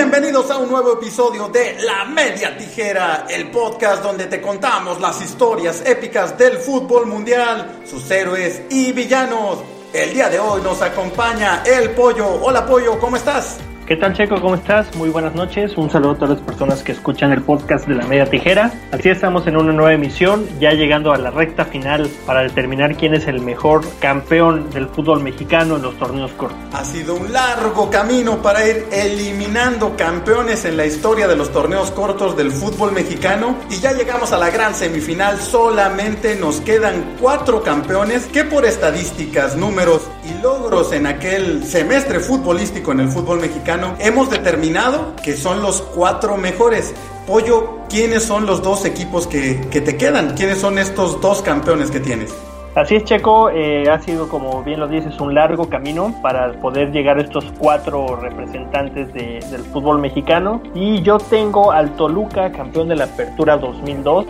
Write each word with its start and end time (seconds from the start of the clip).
Bienvenidos 0.00 0.50
a 0.50 0.56
un 0.56 0.70
nuevo 0.70 0.94
episodio 0.94 1.48
de 1.48 1.76
La 1.82 2.06
Media 2.06 2.56
Tijera, 2.56 3.26
el 3.28 3.50
podcast 3.50 4.02
donde 4.02 4.28
te 4.28 4.40
contamos 4.40 4.98
las 4.98 5.20
historias 5.20 5.82
épicas 5.84 6.38
del 6.38 6.56
fútbol 6.56 7.04
mundial, 7.04 7.82
sus 7.84 8.10
héroes 8.10 8.62
y 8.70 8.92
villanos. 8.92 9.58
El 9.92 10.14
día 10.14 10.30
de 10.30 10.38
hoy 10.40 10.62
nos 10.62 10.80
acompaña 10.80 11.62
el 11.66 11.90
Pollo. 11.90 12.26
Hola 12.26 12.64
Pollo, 12.64 12.98
¿cómo 12.98 13.18
estás? 13.18 13.58
¿Qué 13.90 13.96
tal 13.96 14.12
Checo? 14.12 14.40
¿Cómo 14.40 14.54
estás? 14.54 14.94
Muy 14.94 15.08
buenas 15.08 15.34
noches. 15.34 15.76
Un 15.76 15.90
saludo 15.90 16.12
a 16.12 16.14
todas 16.14 16.30
las 16.36 16.40
personas 16.42 16.84
que 16.84 16.92
escuchan 16.92 17.32
el 17.32 17.42
podcast 17.42 17.88
de 17.88 17.96
la 17.96 18.06
media 18.06 18.24
tijera. 18.24 18.72
Así 18.92 19.08
estamos 19.08 19.48
en 19.48 19.56
una 19.56 19.72
nueva 19.72 19.92
emisión, 19.92 20.46
ya 20.60 20.70
llegando 20.74 21.12
a 21.12 21.18
la 21.18 21.32
recta 21.32 21.64
final 21.64 22.08
para 22.24 22.42
determinar 22.42 22.94
quién 22.94 23.14
es 23.14 23.26
el 23.26 23.40
mejor 23.40 23.84
campeón 23.98 24.70
del 24.70 24.86
fútbol 24.86 25.24
mexicano 25.24 25.74
en 25.74 25.82
los 25.82 25.98
torneos 25.98 26.30
cortos. 26.34 26.56
Ha 26.72 26.84
sido 26.84 27.16
un 27.16 27.32
largo 27.32 27.90
camino 27.90 28.40
para 28.40 28.64
ir 28.64 28.86
eliminando 28.92 29.96
campeones 29.96 30.64
en 30.66 30.76
la 30.76 30.86
historia 30.86 31.26
de 31.26 31.34
los 31.34 31.50
torneos 31.50 31.90
cortos 31.90 32.36
del 32.36 32.52
fútbol 32.52 32.92
mexicano 32.92 33.56
y 33.70 33.80
ya 33.80 33.90
llegamos 33.92 34.32
a 34.32 34.38
la 34.38 34.50
gran 34.50 34.72
semifinal. 34.72 35.40
Solamente 35.40 36.36
nos 36.36 36.60
quedan 36.60 37.16
cuatro 37.20 37.60
campeones 37.64 38.26
que 38.26 38.44
por 38.44 38.64
estadísticas, 38.66 39.56
números 39.56 40.02
y 40.30 40.42
logros 40.42 40.92
en 40.92 41.06
aquel 41.06 41.64
semestre 41.64 42.20
futbolístico 42.20 42.92
en 42.92 43.00
el 43.00 43.08
fútbol 43.08 43.40
mexicano 43.40 43.94
hemos 43.98 44.30
determinado 44.30 45.14
que 45.22 45.36
son 45.36 45.62
los 45.62 45.82
cuatro 45.82 46.36
mejores. 46.36 46.94
Pollo, 47.26 47.80
¿quiénes 47.88 48.24
son 48.24 48.46
los 48.46 48.62
dos 48.62 48.84
equipos 48.84 49.26
que, 49.26 49.54
te 49.70 49.96
quedan? 49.96 50.34
¿Quiénes 50.34 50.60
son 50.60 50.78
estos 50.78 51.20
dos 51.20 51.42
campeones 51.42 51.90
que 51.90 52.00
tienes? 52.00 52.34
Así 52.74 52.96
es, 52.96 53.04
Checo, 53.04 53.50
eh, 53.50 53.90
ha 53.90 54.00
sido, 54.00 54.28
como 54.28 54.62
bien 54.62 54.78
lo 54.80 54.86
dices, 54.86 55.18
un 55.20 55.34
largo 55.34 55.68
camino 55.68 56.14
para 56.22 56.52
poder 56.60 56.92
llegar 56.92 57.18
a 57.18 57.22
estos 57.22 57.44
cuatro 57.58 58.16
representantes 58.16 59.12
del 59.12 59.62
fútbol 59.72 59.98
mexicano. 59.98 60.62
Y 60.74 61.02
yo 61.02 61.18
tengo 61.18 61.72
al 61.72 61.96
Toluca, 61.96 62.52
campeón 62.52 62.88
de 62.88 62.96
la 62.96 63.04
Apertura 63.04 63.56
2002. 63.56 64.26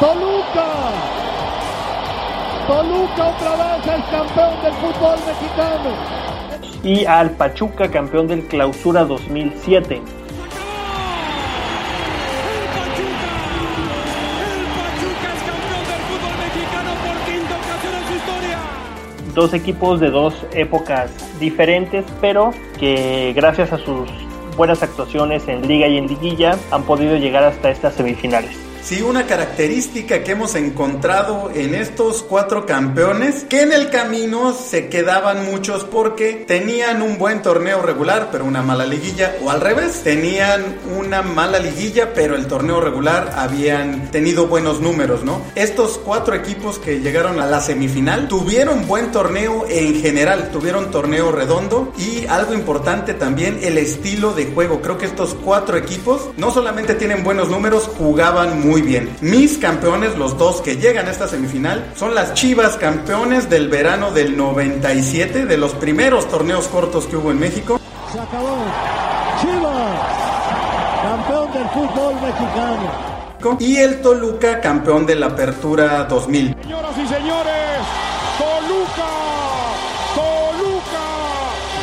¡Toluca! 0.00 0.79
Toluca 2.66 3.28
otra 3.28 3.56
vez 3.56 3.86
es 3.86 4.04
campeón 4.10 4.62
del 4.62 4.74
fútbol 4.74 5.18
mexicano 5.26 6.30
y 6.82 7.04
al 7.04 7.30
Pachuca, 7.30 7.90
campeón 7.90 8.26
del 8.26 8.46
Clausura 8.46 9.04
2007. 9.04 10.00
Dos 19.34 19.54
equipos 19.54 20.00
de 20.00 20.10
dos 20.10 20.34
épocas 20.52 21.10
diferentes, 21.38 22.04
pero 22.20 22.50
que 22.78 23.32
gracias 23.34 23.72
a 23.72 23.78
sus 23.78 24.10
buenas 24.56 24.82
actuaciones 24.82 25.46
en 25.48 25.66
liga 25.66 25.86
y 25.86 25.98
en 25.98 26.08
liguilla 26.08 26.58
han 26.70 26.82
podido 26.82 27.16
llegar 27.16 27.44
hasta 27.44 27.70
estas 27.70 27.94
semifinales. 27.94 28.69
Sí, 28.82 29.02
una 29.02 29.26
característica 29.26 30.24
que 30.24 30.32
hemos 30.32 30.54
encontrado 30.54 31.50
en 31.54 31.74
estos 31.74 32.22
cuatro 32.22 32.66
campeones, 32.66 33.44
que 33.44 33.60
en 33.60 33.72
el 33.72 33.90
camino 33.90 34.52
se 34.54 34.88
quedaban 34.88 35.44
muchos 35.44 35.84
porque 35.84 36.44
tenían 36.46 37.02
un 37.02 37.18
buen 37.18 37.42
torneo 37.42 37.82
regular, 37.82 38.30
pero 38.32 38.46
una 38.46 38.62
mala 38.62 38.86
liguilla, 38.86 39.36
o 39.44 39.50
al 39.50 39.60
revés, 39.60 40.02
tenían 40.02 40.78
una 40.98 41.22
mala 41.22 41.58
liguilla, 41.58 42.14
pero 42.14 42.34
el 42.34 42.46
torneo 42.46 42.80
regular 42.80 43.32
habían 43.36 44.10
tenido 44.10 44.46
buenos 44.46 44.80
números, 44.80 45.24
¿no? 45.24 45.42
Estos 45.54 45.98
cuatro 45.98 46.34
equipos 46.34 46.78
que 46.78 47.00
llegaron 47.00 47.38
a 47.38 47.46
la 47.46 47.60
semifinal 47.60 48.28
tuvieron 48.28 48.88
buen 48.88 49.12
torneo 49.12 49.66
en 49.68 50.00
general, 50.00 50.50
tuvieron 50.50 50.90
torneo 50.90 51.30
redondo 51.30 51.92
y 51.98 52.26
algo 52.26 52.54
importante 52.54 53.14
también, 53.14 53.60
el 53.62 53.78
estilo 53.78 54.32
de 54.32 54.46
juego. 54.46 54.80
Creo 54.80 54.98
que 54.98 55.06
estos 55.06 55.34
cuatro 55.34 55.76
equipos 55.76 56.30
no 56.38 56.50
solamente 56.50 56.94
tienen 56.94 57.22
buenos 57.22 57.50
números, 57.50 57.88
jugaban 57.98 58.60
muy 58.60 58.69
muy 58.70 58.82
bien. 58.82 59.16
Mis 59.20 59.58
campeones, 59.58 60.16
los 60.16 60.38
dos 60.38 60.60
que 60.60 60.76
llegan 60.76 61.08
a 61.08 61.10
esta 61.10 61.26
semifinal, 61.26 61.92
son 61.96 62.14
las 62.14 62.34
Chivas 62.34 62.76
campeones 62.76 63.50
del 63.50 63.68
verano 63.68 64.12
del 64.12 64.36
97, 64.36 65.44
de 65.46 65.56
los 65.56 65.72
primeros 65.72 66.28
torneos 66.28 66.68
cortos 66.68 67.06
que 67.06 67.16
hubo 67.16 67.32
en 67.32 67.40
México. 67.40 67.80
Se 68.12 68.20
acabó. 68.20 68.58
Chivas, 69.40 70.00
campeón 71.02 71.52
del 71.52 71.68
fútbol 71.70 72.14
mexicano. 72.14 73.58
Y 73.58 73.76
el 73.78 74.00
Toluca, 74.02 74.60
campeón 74.60 75.04
de 75.04 75.16
la 75.16 75.26
Apertura 75.26 76.04
2000. 76.04 76.54
Señoras 76.62 76.96
y 76.96 77.06
señores, 77.08 77.80
Toluca, 78.38 79.10
Toluca 80.14 81.08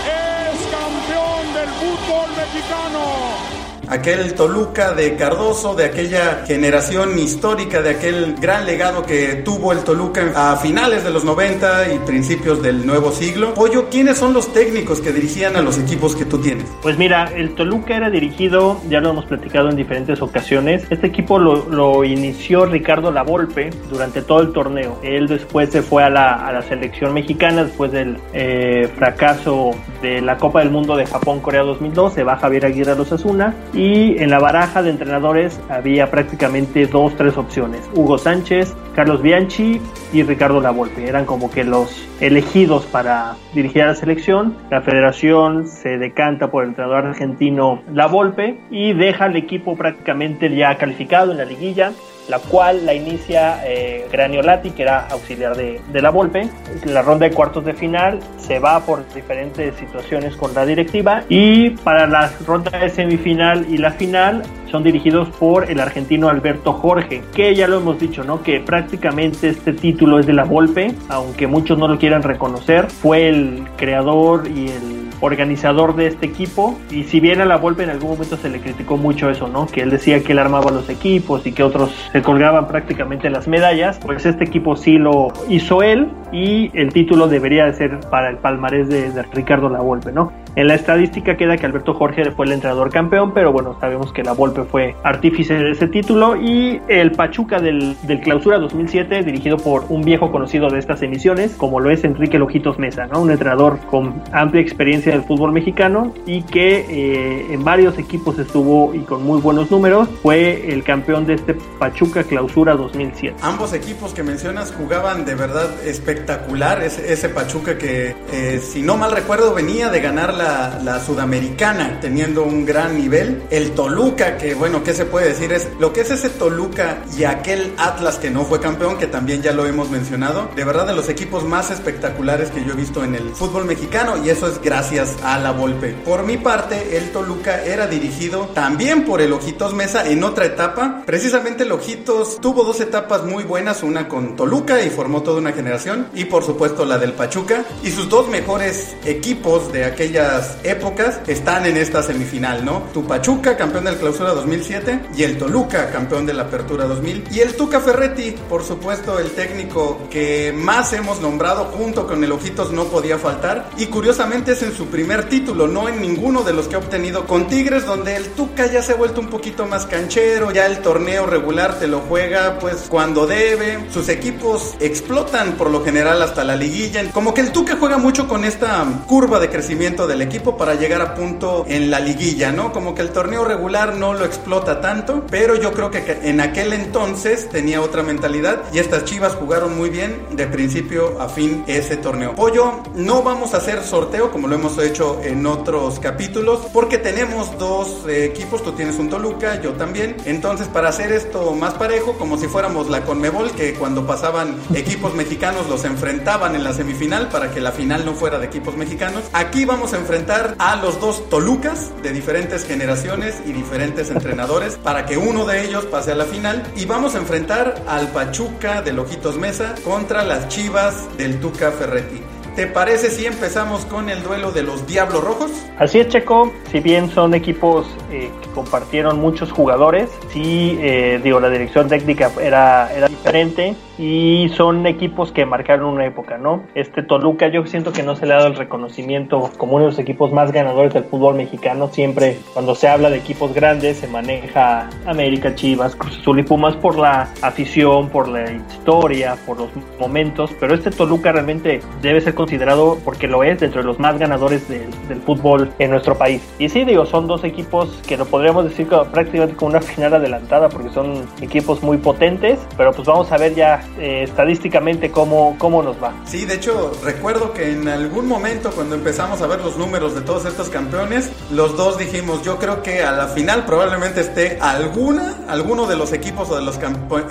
es 0.07 0.59
campeón 0.71 1.53
del 1.53 1.69
fútbol 1.69 2.29
mexicano 2.37 3.46
aquel 3.89 4.33
Toluca 4.33 4.93
de 4.93 5.15
Cardoso, 5.15 5.75
de 5.75 5.85
aquella 5.85 6.43
generación 6.45 7.17
histórica, 7.17 7.81
de 7.81 7.91
aquel 7.91 8.35
gran 8.39 8.65
legado 8.65 9.03
que 9.03 9.35
tuvo 9.45 9.71
el 9.71 9.83
Toluca 9.83 10.31
a 10.35 10.57
finales 10.57 11.03
de 11.03 11.11
los 11.11 11.23
90 11.23 11.93
y 11.93 11.99
principios 11.99 12.61
del 12.61 12.85
nuevo 12.85 13.11
siglo. 13.11 13.53
Pollo, 13.53 13.89
¿quiénes 13.89 14.17
son 14.17 14.33
los 14.33 14.51
técnicos 14.53 15.01
que 15.01 15.11
dirigían 15.11 15.55
a 15.55 15.61
los 15.61 15.77
equipos 15.77 16.15
que 16.15 16.25
tú 16.25 16.39
tienes? 16.39 16.65
Pues 16.81 16.97
mira, 16.97 17.31
el 17.35 17.55
Toluca 17.55 17.95
era 17.95 18.09
dirigido, 18.09 18.79
ya 18.89 18.99
lo 18.99 19.11
hemos 19.11 19.25
platicado 19.25 19.69
en 19.69 19.75
diferentes 19.75 20.21
ocasiones, 20.21 20.85
este 20.89 21.07
equipo 21.07 21.39
lo, 21.39 22.03
inició 22.03 22.65
Ricardo 22.65 23.11
Lavolpe 23.11 23.69
durante 23.89 24.21
todo 24.21 24.41
el 24.41 24.51
torneo. 24.51 24.99
Él 25.03 25.27
después 25.27 25.69
se 25.69 25.81
fue 25.81 26.03
a 26.03 26.09
la, 26.09 26.63
selección 26.67 27.13
mexicana 27.13 27.63
después 27.63 27.91
del 27.91 28.17
eh, 28.33 28.89
fracaso 28.97 29.71
de 30.01 30.21
la 30.21 30.37
Copa 30.37 30.59
del 30.59 30.69
Mundo 30.69 30.95
de 30.95 31.05
Japón-Corea 31.05 31.61
2002, 31.61 32.13
se 32.13 32.23
va 32.23 32.35
Javier 32.37 32.65
Aguirre 32.65 32.91
a 32.91 32.95
los 32.95 33.11
Asuna 33.11 33.53
y 33.77 34.17
en 34.17 34.31
la 34.31 34.39
baraja 34.39 34.81
de 34.81 34.89
entrenadores 34.89 35.61
había 35.69 36.09
prácticamente 36.09 36.88
dos, 36.88 37.15
tres 37.15 37.38
opciones. 37.38 37.88
Hugo 37.93 38.17
Sánchez, 38.17 38.75
Carlos 38.95 39.21
Bianchi 39.21 39.79
y 40.11 40.23
Ricardo 40.23 40.59
Lavolpe. 40.59 41.07
Eran 41.07 41.25
como 41.25 41.51
que 41.51 41.63
los 41.63 42.07
elegidos 42.19 42.85
para 42.88 43.35
dirigir 43.53 43.83
a 43.83 43.88
la 43.88 43.95
selección. 43.95 44.57
La 44.71 44.81
federación 44.81 45.67
se 45.67 45.99
decanta 45.99 46.49
por 46.49 46.63
el 46.63 46.69
entrenador 46.69 47.05
argentino 47.05 47.83
Lavolpe 47.93 48.59
y 48.71 48.93
deja 48.93 49.25
al 49.25 49.35
equipo 49.35 49.75
prácticamente 49.75 50.53
ya 50.55 50.75
calificado 50.77 51.31
en 51.31 51.38
la 51.38 51.45
liguilla 51.45 51.91
la 52.27 52.39
cual 52.39 52.85
la 52.85 52.93
inicia 52.93 53.61
eh, 53.65 54.07
Graniolati, 54.11 54.71
que 54.71 54.83
era 54.83 55.07
auxiliar 55.07 55.55
de, 55.55 55.81
de, 55.91 56.01
la 56.01 56.09
Volpe. 56.09 56.49
La 56.85 57.01
ronda 57.01 57.27
de 57.27 57.33
cuartos 57.33 57.65
de 57.65 57.73
final 57.73 58.19
se 58.38 58.59
va 58.59 58.79
por 58.81 59.07
diferentes 59.13 59.75
situaciones 59.75 60.35
con 60.35 60.53
la 60.53 60.65
directiva 60.65 61.23
y 61.29 61.71
para 61.71 62.07
la 62.07 62.31
ronda 62.45 62.77
de 62.77 62.89
semifinal 62.89 63.65
y 63.69 63.77
la 63.77 63.91
final 63.91 64.43
son 64.69 64.83
dirigidos 64.83 65.29
por 65.29 65.69
el 65.69 65.79
argentino 65.79 66.29
Alberto 66.29 66.73
Jorge, 66.73 67.23
que 67.33 67.55
ya 67.55 67.67
lo 67.67 67.77
hemos 67.77 67.99
dicho, 67.99 68.23
¿no? 68.23 68.44
Que 68.44 68.59
prácticamente 68.59 69.49
este 69.49 69.73
título 69.73 70.19
es 70.19 70.25
de 70.25 70.33
la 70.33 70.44
Volpe, 70.44 70.94
aunque 71.09 71.47
muchos 71.47 71.77
no 71.77 71.88
lo 71.88 71.97
quieran 71.97 72.23
reconocer, 72.23 72.89
fue 72.89 73.29
el 73.29 73.63
creador 73.77 74.47
y 74.47 74.69
el 74.69 75.06
organizador 75.22 75.95
de 75.95 76.07
este 76.07 76.25
equipo 76.25 76.78
y 76.91 77.03
si 77.03 77.19
bien 77.19 77.41
a 77.41 77.45
la 77.45 77.57
Volpe 77.57 77.83
en 77.83 77.89
algún 77.89 78.11
momento 78.11 78.38
se 78.38 78.50
le 78.50 78.59
criticó 78.59 78.97
mucho 78.97 79.29
eso, 79.29 79.47
¿no? 79.47 79.67
Que 79.67 79.81
él 79.81 79.89
decía 79.89 80.23
que 80.23 80.33
él 80.33 80.39
armaba 80.39 80.72
los 80.72 80.89
equipos 80.89 81.45
y 81.45 81.51
que 81.51 81.63
otros 81.63 81.91
se 82.11 82.22
colgaban 82.22 82.67
prácticamente 82.67 83.29
las 83.29 83.47
medallas, 83.47 84.00
pues 84.06 84.25
este 84.25 84.44
equipo 84.44 84.75
sí 84.75 84.97
lo 84.97 85.33
hizo 85.50 85.81
él 85.83 86.09
y 86.31 86.72
el 86.73 86.91
título 86.91 87.27
debería 87.27 87.66
de 87.66 87.73
ser 87.73 88.00
para 88.09 88.29
el 88.29 88.38
palmarés 88.38 88.89
de, 88.89 89.07
Ricardo 89.33 89.69
La 89.69 89.79
Volpe, 89.79 90.11
¿no? 90.11 90.31
En 90.56 90.67
la 90.67 90.75
estadística 90.75 91.38
queda 91.38 91.57
que 91.57 91.66
Alberto 91.66 91.94
Jorge 91.94 92.31
fue 92.31 92.45
el 92.45 92.51
entrenador 92.51 92.89
campeón, 92.89 93.33
pero 93.33 93.51
bueno, 93.51 93.77
sabemos 93.79 94.11
que 94.11 94.23
la 94.23 94.33
Volpe 94.33 94.63
fue 94.63 94.95
artífice 95.03 95.53
de 95.53 95.72
ese 95.72 95.88
título 95.88 96.35
y 96.35 96.81
el 96.88 97.11
Pachuca 97.11 97.59
del, 97.59 97.95
Clausura 98.23 98.57
2007, 98.57 99.23
dirigido 99.23 99.57
por 99.57 99.85
un 99.89 100.01
viejo 100.03 100.31
conocido 100.31 100.69
de 100.69 100.79
estas 100.79 101.01
emisiones, 101.03 101.56
como 101.56 101.79
lo 101.79 101.91
es 101.91 102.03
Enrique 102.03 102.39
Lojitos 102.39 102.80
Mesa, 102.80 103.06
¿no? 103.07 103.21
Un 103.21 103.31
entrenador 103.31 103.77
con 103.89 104.15
amplia 104.31 104.62
experiencia 104.62 105.06
del 105.12 105.24
fútbol 105.24 105.51
mexicano 105.51 106.13
y 106.25 106.44
que 106.44 106.80
eh, 106.80 107.54
en 107.54 107.63
varios 107.63 107.98
equipos 107.98 108.38
estuvo 108.39 108.94
y 108.94 109.00
con 109.00 109.24
muy 109.24 109.39
buenos 109.39 109.71
números, 109.71 110.09
fue 110.21 110.71
el 110.71 110.83
campeón 110.83 111.25
de 111.25 111.36
este 111.36 111.54
Pachuca 111.54 112.24
Clausura 112.24 112.75
2007. 112.75 113.38
Ambos 113.42 113.74
equipos 113.74 114.13
que 114.13 114.24
mencionas 114.24 114.74
jugaban 114.74 115.25
de 115.25 115.36
verdad 115.36 115.69
espectacular, 115.86 116.83
ese, 116.83 117.12
ese 117.12 117.30
Pachuca 117.30 117.77
que, 117.77 118.15
eh, 118.31 118.62
si 118.62 118.81
no 118.81 118.98
mal 118.98 119.12
recuerdo, 119.12 119.54
venía 119.54 119.89
de 119.89 120.01
ganar 120.01 120.33
la 120.33 120.48
la, 120.83 121.00
sudamericana 121.00 122.00
teniendo 122.01 122.44
un 122.44 122.65
gran 122.65 122.98
nivel. 122.98 123.44
El 123.50 123.71
Toluca, 123.71 124.38
que 124.38 124.56
bueno, 124.56 124.83
¿qué 124.83 124.94
se 124.94 125.06
puede 125.06 125.30
decir? 125.30 125.51
Es 125.51 125.69
lo 125.80 125.94
que 125.94 126.01
es 126.01 126.12
ese 126.12 126.30
Toluca 126.30 127.00
y 127.18 127.24
aquel 127.24 127.74
Atlas 127.77 128.18
que 128.18 128.30
no 128.30 128.45
fue 128.45 128.60
campeón, 128.60 128.98
que 128.98 129.07
también 129.07 129.42
ya 129.42 129.53
lo 129.53 129.65
hemos 129.65 129.89
mencionado. 129.89 130.50
De 130.56 130.63
verdad, 130.63 130.88
de 130.88 130.95
los 130.95 131.10
equipos 131.10 131.44
más 131.44 131.71
espectaculares 131.71 132.50
que 132.51 132.63
yo 132.63 132.74
he 132.74 132.75
visto 132.75 133.03
en 133.03 133.15
el 133.15 133.30
fútbol 133.30 133.65
mexicano 133.65 134.24
y 134.24 134.30
eso 134.30 134.48
es 134.48 134.62
gracias 134.62 134.96
a 135.23 135.39
la 135.39 135.51
Volpe. 135.51 135.94
Por 136.05 136.23
mi 136.23 136.38
parte, 136.38 136.97
el 136.97 137.11
Toluca 137.11 137.63
era 137.63 137.88
dirigido 137.88 138.49
también 138.53 139.05
por 139.05 139.21
el 139.21 139.33
Ojitos 139.33 139.73
Mesa 139.73 140.07
en 140.07 140.23
otra 140.23 140.45
etapa. 140.45 141.03
Precisamente 141.05 141.63
el 141.63 141.71
Ojitos 141.71 142.39
tuvo 142.39 142.63
dos 142.63 142.79
etapas 142.79 143.23
muy 143.23 143.44
buenas, 143.44 143.83
una 143.83 144.07
con 144.07 144.35
Toluca 144.35 144.81
y 144.81 144.89
formó 144.89 145.23
toda 145.23 145.39
una 145.39 145.53
generación 145.53 146.07
y 146.13 146.25
por 146.25 146.44
supuesto 146.44 146.85
la 146.85 146.97
del 146.97 147.13
Pachuca 147.13 147.65
y 147.83 147.91
sus 147.91 148.07
dos 148.07 148.27
mejores 148.27 148.95
equipos 149.03 149.71
de 149.71 149.85
aquella 149.85 150.27
distintas 150.27 150.57
épocas 150.63 151.19
están 151.27 151.65
en 151.65 151.77
esta 151.77 152.03
semifinal, 152.03 152.63
¿no? 152.63 152.83
Tu 152.93 153.05
Pachuca, 153.05 153.55
campeón 153.57 153.85
del 153.85 153.97
Clausura 153.97 154.33
2007, 154.33 155.07
y 155.15 155.23
el 155.23 155.38
Toluca, 155.38 155.89
campeón 155.89 156.25
de 156.25 156.33
la 156.33 156.43
Apertura 156.43 156.85
2000, 156.85 157.25
y 157.31 157.39
el 157.39 157.55
Tuca 157.55 157.79
Ferretti, 157.79 158.35
por 158.50 158.63
supuesto, 158.63 159.19
el 159.19 159.31
técnico 159.31 160.07
que 160.09 160.53
más 160.55 160.93
hemos 160.93 161.21
nombrado 161.21 161.65
junto 161.65 162.07
con 162.07 162.23
el 162.23 162.31
Ojitos 162.31 162.71
no 162.71 162.85
podía 162.85 163.17
faltar, 163.17 163.69
y 163.77 163.88
curiosamente 163.88 164.53
es 164.53 164.63
en 164.63 164.73
su 164.73 164.87
primer 164.88 165.30
título, 165.30 165.68
no 165.68 165.88
en 165.89 166.01
ninguno 166.01 166.44
de 166.44 166.54
los 166.54 166.68
que 166.68 166.75
ha 166.75 166.80
obtenido 166.80 167.25
con 167.25 167.48
Tigres, 167.48 167.86
donde 167.86 168.16
el 168.16 168.30
Tuca 168.30 168.66
ya 168.68 168.81
se 168.81 168.94
ha 168.94 168.95
vuelto 168.95 169.22
un 169.22 169.28
poquito 169.28 169.66
más 169.68 169.86
canchero, 169.86 170.51
ya 170.51 170.66
el 170.66 170.80
torneo 170.80 171.25
regular 171.25 171.80
te 171.80 171.88
lo 171.88 172.00
juega 172.01 172.60
pues 172.60 172.86
cuando 172.89 173.28
debe, 173.28 173.88
sus 173.92 174.10
equipos 174.10 174.75
explotan 174.80 175.54
por 175.54 175.69
lo 175.69 175.84
general 175.84 176.22
hasta 176.22 176.44
la 176.44 176.56
liguilla, 176.56 177.04
como 177.12 177.34
que 177.34 177.42
el 177.42 177.51
Tuca 177.51 177.78
juega 177.80 177.98
mucho 177.98 178.28
con 178.28 178.45
esta 178.45 178.86
curva 179.07 179.39
de 179.39 179.50
crecimiento 179.50 180.07
del 180.07 180.22
equipo 180.22 180.57
para 180.57 180.75
llegar 180.75 181.01
a 181.01 181.16
punto 181.16 181.66
en 181.68 181.92
la 181.92 182.00
liguilla, 182.00 182.51
¿no? 182.51 182.72
Como 182.72 182.95
que 182.95 183.01
el 183.01 183.12
torneo 183.12 183.45
regular 183.45 183.95
no 183.95 184.13
lo 184.13 184.25
explota 184.25 184.81
tanto, 184.81 185.25
pero 185.30 185.56
yo 185.56 185.74
creo 185.74 185.92
que 185.92 186.19
en 186.24 186.42
aquel 186.42 186.74
entonces 186.74 187.50
tenía 187.50 187.81
otra 187.81 188.04
mentalidad 188.04 188.63
y 188.74 188.80
estas 188.80 189.06
Chivas 189.06 189.36
jugaron 189.36 189.78
muy 189.78 189.89
bien 189.89 190.25
de 190.31 190.48
principio 190.48 191.19
a 191.22 191.30
fin 191.30 191.63
ese 191.68 191.98
torneo. 191.98 192.36
Pollo, 192.36 192.84
no 192.95 193.24
vamos 193.24 193.54
a 193.54 193.57
hacer 193.57 193.84
sorteo 193.84 194.31
como 194.31 194.48
lo 194.48 194.56
hemos 194.56 194.76
hecho 194.81 195.21
en 195.24 195.45
otros 195.45 196.00
capítulos 196.00 196.59
porque 196.74 196.97
tenemos 196.97 197.57
dos 197.57 198.06
eh, 198.07 198.25
equipos, 198.25 198.63
tú 198.63 198.71
tienes 198.74 198.97
un 198.97 199.09
Toluca, 199.09 199.62
yo 199.62 199.74
también. 199.74 200.18
Entonces, 200.25 200.68
para 200.68 200.89
hacer 200.89 201.12
esto 201.12 201.53
más 201.53 201.74
parejo, 201.75 202.13
como 202.18 202.38
si 202.38 202.47
fuéramos 202.47 202.89
la 202.89 203.03
Conmebol, 203.06 203.51
que 203.51 203.74
cuando 203.74 204.06
pasaban 204.06 204.56
equipos 204.74 205.13
mexicanos 205.13 205.68
los 205.69 205.85
enfrentaban 205.85 206.56
en 206.56 206.63
la 206.63 206.74
semifinal 206.74 207.29
para 207.29 207.51
que 207.51 207.62
la 207.62 207.71
final 207.71 208.06
no 208.06 208.13
fuera 208.13 208.39
de 208.39 208.45
equipos 208.45 208.75
mexicanos, 208.75 209.24
aquí 209.33 209.65
vamos 209.65 209.94
a 209.94 209.97
enfrentar 209.97 210.56
a 210.59 210.75
los 210.75 211.00
dos 211.00 211.29
Tolucas 211.29 211.91
de 212.01 212.13
diferentes 212.13 212.65
generaciones 212.65 213.35
y 213.45 213.51
diferentes 213.51 214.09
entrenadores 214.12 214.75
para 214.75 215.06
que 215.06 215.18
uno 215.18 215.45
de 215.45 215.65
ellos 215.65 215.85
pase 215.85 216.12
a 216.12 216.15
la 216.15 216.25
final 216.25 216.63
y 216.75 216.85
vamos 216.85 217.15
a 217.15 217.19
enfrentar 217.19 217.83
al 217.88 218.09
Pachuca 218.09 218.81
de 218.81 218.94
Lojitos 218.94 219.38
Mesa 219.38 219.75
contra 219.83 220.24
las 220.24 220.47
Chivas 220.47 220.95
del 221.18 221.39
Tuca 221.39 221.71
Ferretti. 221.71 222.37
¿Te 222.57 222.65
parece 222.65 223.12
si 223.12 223.27
empezamos 223.27 223.86
con 223.86 224.09
el 224.09 224.24
duelo 224.24 224.51
de 224.51 224.63
los 224.63 224.88
Diablos 224.88 225.24
Rojos? 225.24 225.51
Así 225.77 226.00
es, 226.00 226.07
Checo. 226.07 226.51
Si 226.71 226.80
bien 226.80 227.07
son 227.12 227.36
equipos 227.36 227.86
eh, 228.12 228.31
que 228.42 228.50
compartieron 228.50 229.19
muchos 229.19 229.51
jugadores, 229.51 230.09
sí, 230.33 230.75
eh, 230.81 231.21
digo, 231.24 231.39
la 231.39 231.51
dirección 231.51 231.88
técnica 231.88 232.31
era, 232.42 232.92
era 232.92 233.07
diferente 233.09 233.75
y 233.97 234.49
son 234.55 234.85
equipos 234.85 235.31
que 235.31 235.45
marcaron 235.45 235.94
una 235.94 236.05
época, 236.05 236.38
¿no? 236.38 236.63
Este 236.75 237.03
Toluca 237.03 237.47
yo 237.47 237.65
siento 237.65 237.91
que 237.94 238.03
no 238.03 238.15
se 238.15 238.25
le 238.25 238.33
ha 238.33 238.38
dado 238.38 238.49
el 238.49 238.55
reconocimiento 238.55 239.49
como 239.57 239.75
uno 239.75 239.85
de 239.85 239.91
los 239.91 239.99
equipos 239.99 240.31
más 240.31 240.51
ganadores 240.51 240.94
del 240.94 241.03
fútbol 241.05 241.35
mexicano. 241.35 241.88
Siempre 241.88 242.38
cuando 242.53 242.75
se 242.75 242.88
habla 242.88 243.09
de 243.09 243.17
equipos 243.17 243.53
grandes 243.53 243.97
se 243.97 244.07
maneja 244.07 244.89
América, 245.05 245.55
Chivas, 245.55 245.95
Cruz 245.95 246.19
Azul 246.19 246.39
y 246.39 246.44
Pumas 246.44 246.75
por 246.75 246.97
la 246.97 247.29
afición, 247.41 248.09
por 248.09 248.27
la 248.27 248.51
historia, 248.51 249.35
por 249.45 249.57
los 249.57 249.69
momentos, 250.00 250.51
pero 250.59 250.75
este 250.75 250.91
Toluca 250.91 251.31
realmente 251.31 251.81
debe 252.01 252.21
ser 252.21 252.35
considerado 252.35 252.97
porque 253.03 253.27
lo 253.27 253.43
es 253.43 253.59
dentro 253.59 253.81
de 253.81 253.88
los 253.88 254.00
más 254.00 254.17
ganadores 254.17 254.67
del, 254.67 254.88
fútbol 255.25 255.71
en 255.79 255.91
nuestro 255.91 256.15
país. 256.15 256.41
Y 256.59 256.69
sí, 256.69 256.83
digo, 256.83 257.05
son 257.05 257.27
dos 257.27 257.43
equipos 257.43 258.01
que 258.07 258.17
lo 258.17 258.25
podríamos 258.25 258.65
decir 258.65 258.88
prácticamente 258.88 259.55
como 259.55 259.71
una 259.71 259.81
final 259.81 260.13
adelantada 260.13 260.69
porque 260.69 260.89
son 260.89 261.27
equipos 261.41 261.81
muy 261.81 261.97
potentes, 261.97 262.59
pero 262.77 262.91
pues 262.93 263.07
vamos 263.07 263.31
a 263.31 263.38
ver 263.38 263.55
ya 263.55 263.81
eh, 263.98 264.24
estadísticamente 264.24 265.12
cómo, 265.12 265.56
cómo 265.57 265.81
nos 265.81 266.01
va. 266.01 266.13
Sí, 266.25 266.45
de 266.45 266.56
hecho, 266.56 266.92
recuerdo 267.04 267.54
que 267.54 267.72
en 267.72 267.88
algún 267.88 268.28
momento 268.28 268.72
cuando 268.72 268.95
empezamos 268.95 269.42
a 269.42 269.48
ver 269.48 269.62
los 269.62 269.78
números 269.78 270.16
de 270.16 270.22
todos 270.22 270.45
estos 270.45 270.69
campeones, 270.69 271.31
los 271.51 271.75
dos 271.78 271.98
dijimos, 271.98 272.44
yo 272.44 272.57
creo 272.57 272.84
que 272.84 273.04
a 273.04 273.12
la 273.12 273.28
final 273.28 273.66
probablemente 273.66 274.22
esté 274.22 274.57
alguna, 274.62 275.38
alguno 275.48 275.88
de 275.88 275.95
los 275.95 276.13
equipos 276.13 276.50
o 276.50 276.56
de 276.56 276.63
los 276.63 276.78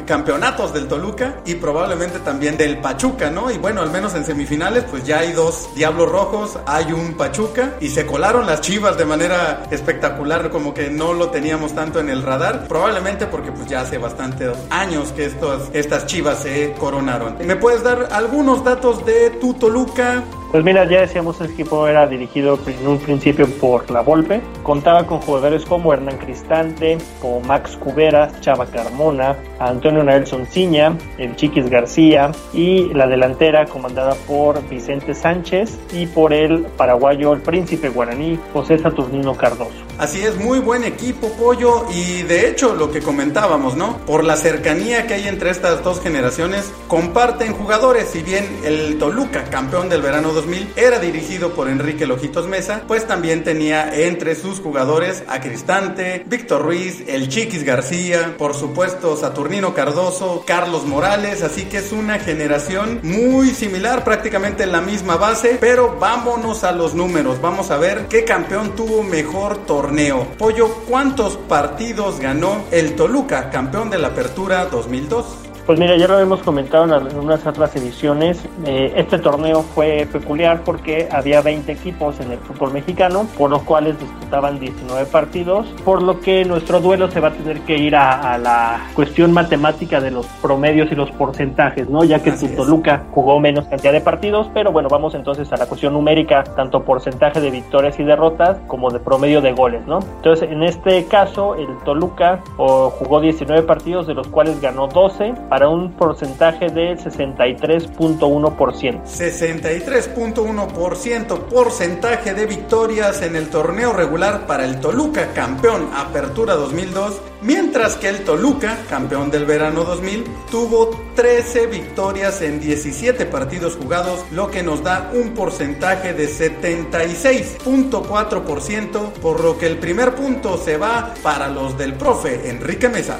campeonatos 0.07 0.73
del 0.73 0.89
Toluca 0.89 1.37
y 1.45 1.55
probablemente 1.55 2.19
también 2.21 2.57
del 2.57 2.79
Pachuca, 2.79 3.31
¿no? 3.31 3.51
Y 3.51 3.59
bueno, 3.59 3.83
al 3.83 3.91
menos 3.91 4.15
en 4.15 4.25
semifinales, 4.25 4.85
pues 4.91 5.05
ya 5.05 5.21
hay 5.21 5.33
dos 5.33 5.69
Diablos 5.75 6.11
Rojos, 6.11 6.59
hay 6.67 6.93
un 6.93 7.15
Pachuca 7.15 7.75
y 7.81 7.89
se 7.91 8.07
colaron 8.07 8.47
las 8.47 8.61
Chivas 8.61 8.97
de 8.99 9.05
manera 9.05 9.65
espectacular, 9.71 10.51
como 10.51 10.75
que 10.75 10.91
no 10.91 11.13
lo 11.13 11.31
teníamos 11.31 11.75
tanto 11.75 12.01
en 12.01 12.09
el 12.09 12.23
radar, 12.23 12.67
probablemente 12.69 13.27
porque 13.27 13.53
pues 13.53 13.69
ya 13.69 13.83
hace 13.83 13.99
bastante 13.99 14.51
años 14.71 15.13
que 15.13 15.27
estos, 15.27 15.69
estas 15.73 16.07
Chivas 16.07 16.46
coronaron. 16.79 17.37
¿Me 17.45 17.57
puedes 17.57 17.83
dar 17.83 18.09
algunos 18.13 18.65
datos 18.65 19.05
de 19.05 19.31
tu 19.31 19.55
Toluca? 19.55 20.25
Pues 20.53 20.65
mira, 20.65 20.89
ya 20.89 21.01
decíamos, 21.01 21.41
el 21.41 21.51
equipo 21.51 21.87
era 21.87 22.07
dirigido 22.07 22.59
en 22.67 22.87
un 22.87 22.99
principio 22.99 23.47
por 23.61 23.91
La 23.91 24.01
Volpe. 24.01 24.41
Contaba 24.63 25.07
con 25.07 25.21
jugadores 25.21 25.65
como 25.65 25.93
Hernán 25.93 26.19
Cristante, 26.19 26.99
como 27.21 27.41
Max 27.41 27.77
Cuberas, 27.77 28.41
Chava 28.41 28.67
Carmona, 28.67 29.37
Antonio 29.59 30.05
Nelson 30.05 30.47
Ciña, 30.47 30.97
el 31.19 31.35
Chiquis 31.37 31.69
García 31.69 32.31
y 32.53 32.93
la 32.95 33.07
delantera 33.07 33.67
comandada 33.67 34.15
por 34.27 34.67
Vicente 34.69 35.15
Sánchez 35.15 35.79
y 35.93 36.07
por 36.07 36.33
el 36.33 36.63
paraguayo, 36.77 37.33
el 37.33 37.41
príncipe 37.41 37.89
guaraní, 37.89 38.39
José 38.53 38.79
Saturnino 38.79 39.35
Cardoso. 39.37 39.73
Así 39.99 40.21
es, 40.21 40.37
muy 40.37 40.59
buen 40.59 40.85
equipo, 40.85 41.29
Pollo, 41.33 41.87
y 41.91 42.23
de 42.23 42.51
hecho 42.51 42.75
lo 42.75 42.93
que 42.93 43.01
comentábamos, 43.01 43.77
¿no? 43.77 43.97
Por 44.07 44.25
la 44.25 44.37
cercanía 44.37 45.07
que 45.07 45.15
hay 45.15 45.27
entre 45.27 45.51
estas 45.51 45.83
dos 45.83 46.03
generaciones, 46.03 46.71
comparten 46.87 47.55
jugadores, 47.55 48.11
si 48.11 48.23
bien 48.23 48.45
el 48.65 48.99
Toluca, 48.99 49.45
campeón 49.45 49.89
del 49.89 50.03
verano 50.03 50.35
2000 50.37 50.75
era 50.77 50.99
dirigido 50.99 51.55
por 51.55 51.67
Enrique 51.67 52.07
Lojitos 52.07 52.47
Mesa, 52.47 52.83
pues 52.87 53.07
también 53.07 53.43
tenía 53.43 53.97
entre 54.05 54.35
sus 54.35 54.61
jugadores 54.61 55.25
a 55.29 55.41
Cristante, 55.41 56.25
Víctor 56.27 56.61
Ruiz, 56.61 57.03
el 57.07 57.31
Chiquis 57.31 57.65
García, 57.65 58.35
por 58.37 58.55
supuesto 58.55 59.17
Saturnino 59.17 59.73
Cardoso, 59.73 60.45
Carlos 60.47 60.85
Morales, 60.85 61.43
así 61.43 61.65
que 61.65 61.79
es 61.79 61.91
una 61.91 62.19
generación 62.19 63.01
muy 63.03 63.49
similar, 63.51 64.05
prácticamente 64.05 64.65
en 64.65 64.73
la 64.73 64.83
misma 64.83 65.17
base, 65.17 65.57
pero 65.59 65.97
vámonos 65.99 66.65
a 66.65 66.73
los 66.73 66.95
números, 66.95 67.41
vamos 67.41 67.71
a 67.71 67.79
ver 67.79 68.07
qué 68.07 68.25
campeón 68.25 68.77
tuvo 68.77 69.03
mejor 69.03 69.65
torneo. 69.65 70.27
Pollo, 70.37 70.69
¿cuántos 70.87 71.39
partidos 71.39 72.21
ganó 72.21 72.63
el 72.73 72.95
Toluca, 72.95 73.49
campeón 73.49 73.89
de 73.89 73.99
la 73.99 74.09
Apertura 74.09 74.67
2002? 74.67 75.46
Pues 75.67 75.81
mira, 75.81 75.97
ya 75.97 76.07
lo 76.07 76.21
hemos 76.21 76.45
comentado 76.45 76.85
en 76.85 77.19
unas 77.19 77.45
otras 77.45 77.75
ediciones. 77.75 78.41
Eh, 78.65 78.93
este 78.95 79.19
torneo 79.19 79.63
fue 79.63 80.07
peculiar 80.13 80.61
porque 80.65 81.09
había 81.11 81.41
20 81.43 81.73
equipos 81.73 82.21
en 82.21 82.31
el 82.31 82.39
fútbol 82.39 82.73
mexicano, 82.73 83.27
por 83.37 83.51
los 83.51 83.63
cuales 83.63 83.99
disputaban 83.99 84.61
19 84.61 85.07
partidos, 85.07 85.67
por 85.85 86.03
lo 86.03 86.21
que 86.21 86.45
nuestro 86.45 86.79
duelo 86.79 87.11
se 87.11 87.19
va 87.19 87.29
a 87.29 87.33
tener 87.33 87.63
que 87.63 87.79
ir 87.79 87.97
a, 87.97 88.39
la 88.39 88.91
cuestión 88.95 89.33
matemática 89.33 90.01
de 90.01 90.13
los 90.13 90.27
promedios 90.41 90.93
y 90.93 90.95
los 90.95 91.11
porcentajes, 91.11 91.91
¿no? 91.91 92.05
Ya 92.05 92.23
que 92.23 92.31
Toluca 92.31 93.03
jugó 93.11 93.41
menos 93.41 93.67
cantidad 93.67 93.93
de 93.93 94.01
partidos, 94.01 94.49
pero 94.55 94.71
bueno, 94.71 94.89
vamos 94.89 95.17
entonces 95.17 95.53
a 95.53 95.57
la 95.57 95.67
cuestión 95.67 95.95
numérica, 95.95 96.45
tanto 96.45 96.85
porcentaje 96.85 97.41
de 97.41 97.51
victorias 97.51 97.99
y 97.99 98.05
derrotas 98.05 98.59
como 98.69 98.91
de 98.91 99.01
promedio 99.01 99.41
de 99.41 99.51
goles, 99.51 99.85
¿no? 99.89 99.99
Entonces, 99.99 100.49
en 100.49 100.63
este 100.63 101.07
caso, 101.07 101.57
el 101.57 101.67
Toluca 101.85 102.41
jugó 102.57 103.21
19 103.21 103.63
partidos, 103.63 104.07
de 104.07 104.15
los 104.15 104.29
cuales 104.29 104.61
ganó 104.61 104.87
12 104.87 105.35
para 105.57 105.71
un 105.71 105.93
porcentaje 105.93 106.69
del 106.69 106.99
63.1%. 106.99 109.05
63.1% 109.07 111.39
porcentaje 111.47 112.35
de 112.35 112.45
victorias 112.45 113.23
en 113.23 113.37
el 113.37 113.49
torneo 113.49 113.95
regular 113.95 114.47
para 114.47 114.67
el 114.67 114.81
Toluca, 114.81 115.33
campeón 115.33 115.89
Apertura 115.97 116.57
2002, 116.57 117.23
mientras 117.41 117.97
que 117.97 118.11
el 118.11 118.23
Toluca, 118.25 118.77
campeón 118.91 119.31
del 119.31 119.47
verano 119.47 119.85
2000, 119.85 120.25
tuvo 120.51 120.91
13 121.15 121.69
victorias 121.69 122.43
en 122.43 122.61
17 122.61 123.25
partidos 123.25 123.77
jugados, 123.77 124.27
lo 124.33 124.51
que 124.51 124.63
nos 124.63 124.85
da 124.85 125.11
un 125.15 125.31
porcentaje 125.31 126.13
de 126.13 126.29
76.4%, 126.29 129.13
por 129.23 129.43
lo 129.43 129.57
que 129.57 129.69
el 129.69 129.79
primer 129.79 130.15
punto 130.17 130.59
se 130.59 130.77
va 130.77 131.15
para 131.23 131.49
los 131.49 131.79
del 131.79 131.95
profe 131.95 132.51
Enrique 132.51 132.91
Mesa. 132.91 133.17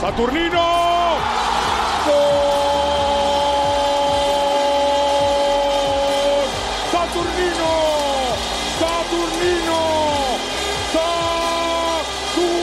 Saturnino. 0.00 0.64
Saturnino. 6.92 7.70
Saturnino. 8.78 9.80
Saturnino. 10.92 12.58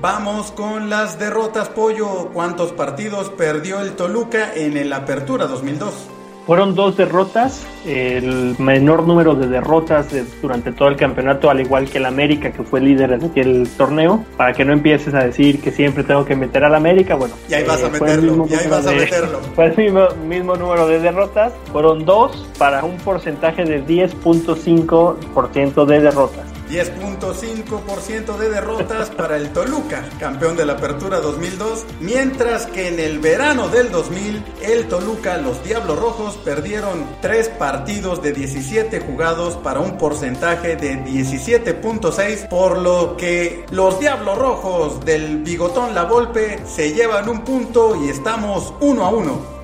Vamos 0.00 0.50
con 0.50 0.90
las 0.90 1.20
derrotas, 1.20 1.68
Pollo. 1.68 2.30
¿Cuántos 2.32 2.72
partidos 2.72 3.30
perdió 3.30 3.80
el 3.80 3.94
Toluca 3.94 4.52
en 4.52 4.76
el 4.76 4.92
Apertura 4.92 5.46
2002? 5.46 6.19
Fueron 6.46 6.74
dos 6.74 6.96
derrotas, 6.96 7.64
el 7.86 8.56
menor 8.58 9.06
número 9.06 9.34
de 9.34 9.46
derrotas 9.46 10.08
durante 10.42 10.72
todo 10.72 10.88
el 10.88 10.96
campeonato, 10.96 11.50
al 11.50 11.60
igual 11.60 11.88
que 11.88 11.98
el 11.98 12.06
América, 12.06 12.50
que 12.50 12.62
fue 12.62 12.80
líder 12.80 13.12
en 13.12 13.24
aquel 13.24 13.68
torneo, 13.76 14.24
para 14.36 14.52
que 14.52 14.64
no 14.64 14.72
empieces 14.72 15.14
a 15.14 15.24
decir 15.24 15.60
que 15.60 15.70
siempre 15.70 16.02
tengo 16.02 16.24
que 16.24 16.34
meter 16.34 16.64
al 16.64 16.74
América, 16.74 17.14
bueno. 17.14 17.34
Y 17.48 17.54
ahí 17.54 17.64
vas 17.64 17.82
a 17.82 17.86
eh, 17.86 17.90
meterlo, 17.90 18.46
y 18.48 18.54
ahí 18.54 18.68
vas 18.68 18.86
a 18.86 18.92
meterlo. 18.92 19.40
Fue 19.54 19.66
el 19.66 19.76
mismo, 19.76 20.08
mismo 20.26 20.56
número 20.56 20.88
de 20.88 20.98
derrotas, 20.98 21.52
fueron 21.70 22.04
dos 22.04 22.46
para 22.58 22.84
un 22.84 22.96
porcentaje 22.98 23.64
de 23.64 23.84
10.5% 23.84 25.84
de 25.84 26.00
derrotas. 26.00 26.59
10.5% 26.70 28.36
de 28.36 28.48
derrotas 28.48 29.10
para 29.10 29.36
el 29.36 29.52
Toluca, 29.52 30.08
campeón 30.20 30.56
de 30.56 30.64
la 30.64 30.74
Apertura 30.74 31.18
2002, 31.18 31.84
mientras 31.98 32.66
que 32.66 32.86
en 32.88 33.00
el 33.00 33.18
verano 33.18 33.68
del 33.68 33.90
2000 33.90 34.44
el 34.62 34.86
Toluca, 34.86 35.36
los 35.38 35.62
Diablos 35.64 35.98
Rojos, 35.98 36.36
perdieron 36.44 37.04
3 37.22 37.48
partidos 37.58 38.22
de 38.22 38.32
17 38.32 39.00
jugados 39.00 39.56
para 39.56 39.80
un 39.80 39.98
porcentaje 39.98 40.76
de 40.76 41.04
17.6, 41.04 42.48
por 42.48 42.78
lo 42.78 43.16
que 43.16 43.66
los 43.70 43.98
Diablos 43.98 44.38
Rojos 44.38 45.04
del 45.04 45.38
Bigotón 45.38 45.92
La 45.94 46.04
Volpe 46.04 46.60
se 46.66 46.92
llevan 46.92 47.28
un 47.28 47.40
punto 47.40 47.96
y 47.96 48.10
estamos 48.10 48.72
1 48.80 49.04
a 49.04 49.10
1. 49.10 49.60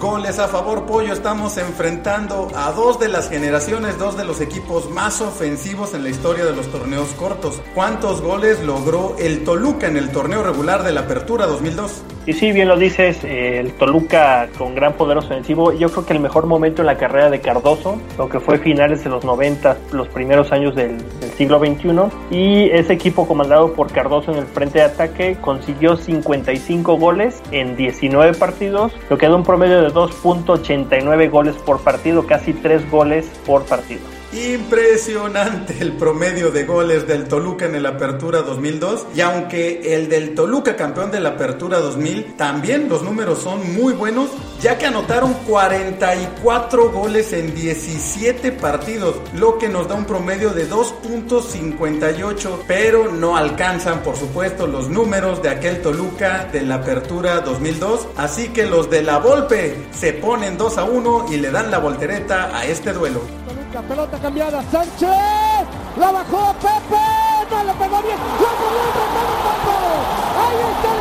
Goles 0.00 0.38
a 0.38 0.46
favor, 0.46 0.86
Pollo. 0.86 1.12
Estamos 1.12 1.58
enfrentando 1.58 2.46
a 2.54 2.70
dos 2.70 3.00
de 3.00 3.08
las 3.08 3.28
generaciones, 3.28 3.98
dos 3.98 4.16
de 4.16 4.24
los 4.24 4.40
equipos 4.40 4.88
más 4.90 5.20
ofensivos 5.20 5.92
en 5.92 6.04
la 6.04 6.10
historia 6.10 6.44
de 6.44 6.54
los 6.54 6.68
torneos 6.68 7.08
cortos. 7.18 7.60
¿Cuántos 7.74 8.20
goles 8.20 8.62
logró 8.62 9.16
el 9.18 9.42
Toluca 9.42 9.88
en 9.88 9.96
el 9.96 10.10
torneo 10.10 10.44
regular 10.44 10.84
de 10.84 10.92
la 10.92 11.00
Apertura 11.00 11.46
2002? 11.46 12.04
Y 12.26 12.32
sí, 12.34 12.52
bien 12.52 12.68
lo 12.68 12.76
dices, 12.76 13.24
el 13.24 13.72
Toluca 13.72 14.48
con 14.56 14.76
gran 14.76 14.92
poder 14.92 15.18
ofensivo. 15.18 15.72
Yo 15.72 15.90
creo 15.90 16.06
que 16.06 16.12
el 16.12 16.20
mejor 16.20 16.46
momento 16.46 16.82
en 16.82 16.86
la 16.86 16.96
carrera 16.96 17.28
de 17.28 17.40
Cardoso, 17.40 18.00
lo 18.18 18.28
que 18.28 18.38
fue 18.38 18.58
finales 18.58 19.02
de 19.02 19.10
los 19.10 19.24
90, 19.24 19.78
los 19.90 20.06
primeros 20.08 20.52
años 20.52 20.76
del 20.76 20.98
siglo 21.38 21.58
XXI. 21.60 21.88
Y 22.30 22.68
ese 22.70 22.92
equipo 22.92 23.26
comandado 23.26 23.72
por 23.72 23.90
Cardoso 23.90 24.32
en 24.32 24.38
el 24.38 24.46
frente 24.46 24.80
de 24.80 24.84
ataque 24.84 25.38
consiguió 25.40 25.96
55 25.96 26.98
goles 26.98 27.40
en 27.52 27.76
19 27.76 28.34
partidos, 28.34 28.92
lo 29.08 29.16
que 29.16 29.28
da 29.28 29.36
un 29.36 29.44
promedio 29.44 29.80
de 29.80 29.88
2.89 29.88 31.30
goles 31.30 31.56
por 31.56 31.80
partido, 31.80 32.26
casi 32.26 32.52
3 32.52 32.90
goles 32.90 33.30
por 33.46 33.64
partido. 33.64 34.17
Impresionante 34.30 35.78
el 35.80 35.92
promedio 35.92 36.50
de 36.50 36.64
goles 36.64 37.06
del 37.06 37.28
Toluca 37.28 37.64
en 37.64 37.74
el 37.74 37.86
Apertura 37.86 38.42
2002 38.42 39.06
y 39.14 39.22
aunque 39.22 39.94
el 39.94 40.10
del 40.10 40.34
Toluca 40.34 40.76
campeón 40.76 41.10
de 41.10 41.18
la 41.18 41.30
Apertura 41.30 41.78
2000 41.78 42.36
también 42.36 42.90
los 42.90 43.02
números 43.02 43.38
son 43.38 43.72
muy 43.74 43.94
buenos 43.94 44.28
ya 44.60 44.76
que 44.76 44.84
anotaron 44.84 45.32
44 45.46 46.90
goles 46.90 47.32
en 47.32 47.54
17 47.54 48.52
partidos 48.52 49.16
lo 49.32 49.56
que 49.56 49.70
nos 49.70 49.88
da 49.88 49.94
un 49.94 50.04
promedio 50.04 50.50
de 50.50 50.68
2.58 50.68 52.58
pero 52.66 53.10
no 53.10 53.34
alcanzan 53.34 54.02
por 54.02 54.16
supuesto 54.16 54.66
los 54.66 54.90
números 54.90 55.42
de 55.42 55.48
aquel 55.48 55.80
Toluca 55.80 56.50
de 56.52 56.60
la 56.60 56.74
Apertura 56.76 57.40
2002 57.40 58.08
así 58.18 58.48
que 58.48 58.66
los 58.66 58.90
de 58.90 59.02
la 59.02 59.20
Volpe 59.20 59.86
se 59.90 60.12
ponen 60.12 60.58
2 60.58 60.76
a 60.76 60.84
1 60.84 61.26
y 61.30 61.38
le 61.38 61.50
dan 61.50 61.70
la 61.70 61.78
voltereta 61.78 62.54
a 62.54 62.66
este 62.66 62.92
duelo. 62.92 63.22
La 63.74 63.82
pelota 63.82 64.18
cambiada, 64.18 64.62
Sánchez, 64.62 65.10
la 65.98 66.10
bajó 66.10 66.54
Pepe, 66.54 66.96
no 67.50 67.64
le 67.64 67.72
pegó 67.74 68.02
bien, 68.02 68.16
la 68.40 68.52
pegó 68.58 68.80
el 68.80 68.92
ahí 70.40 70.58
está 70.72 70.88
el 70.94 71.00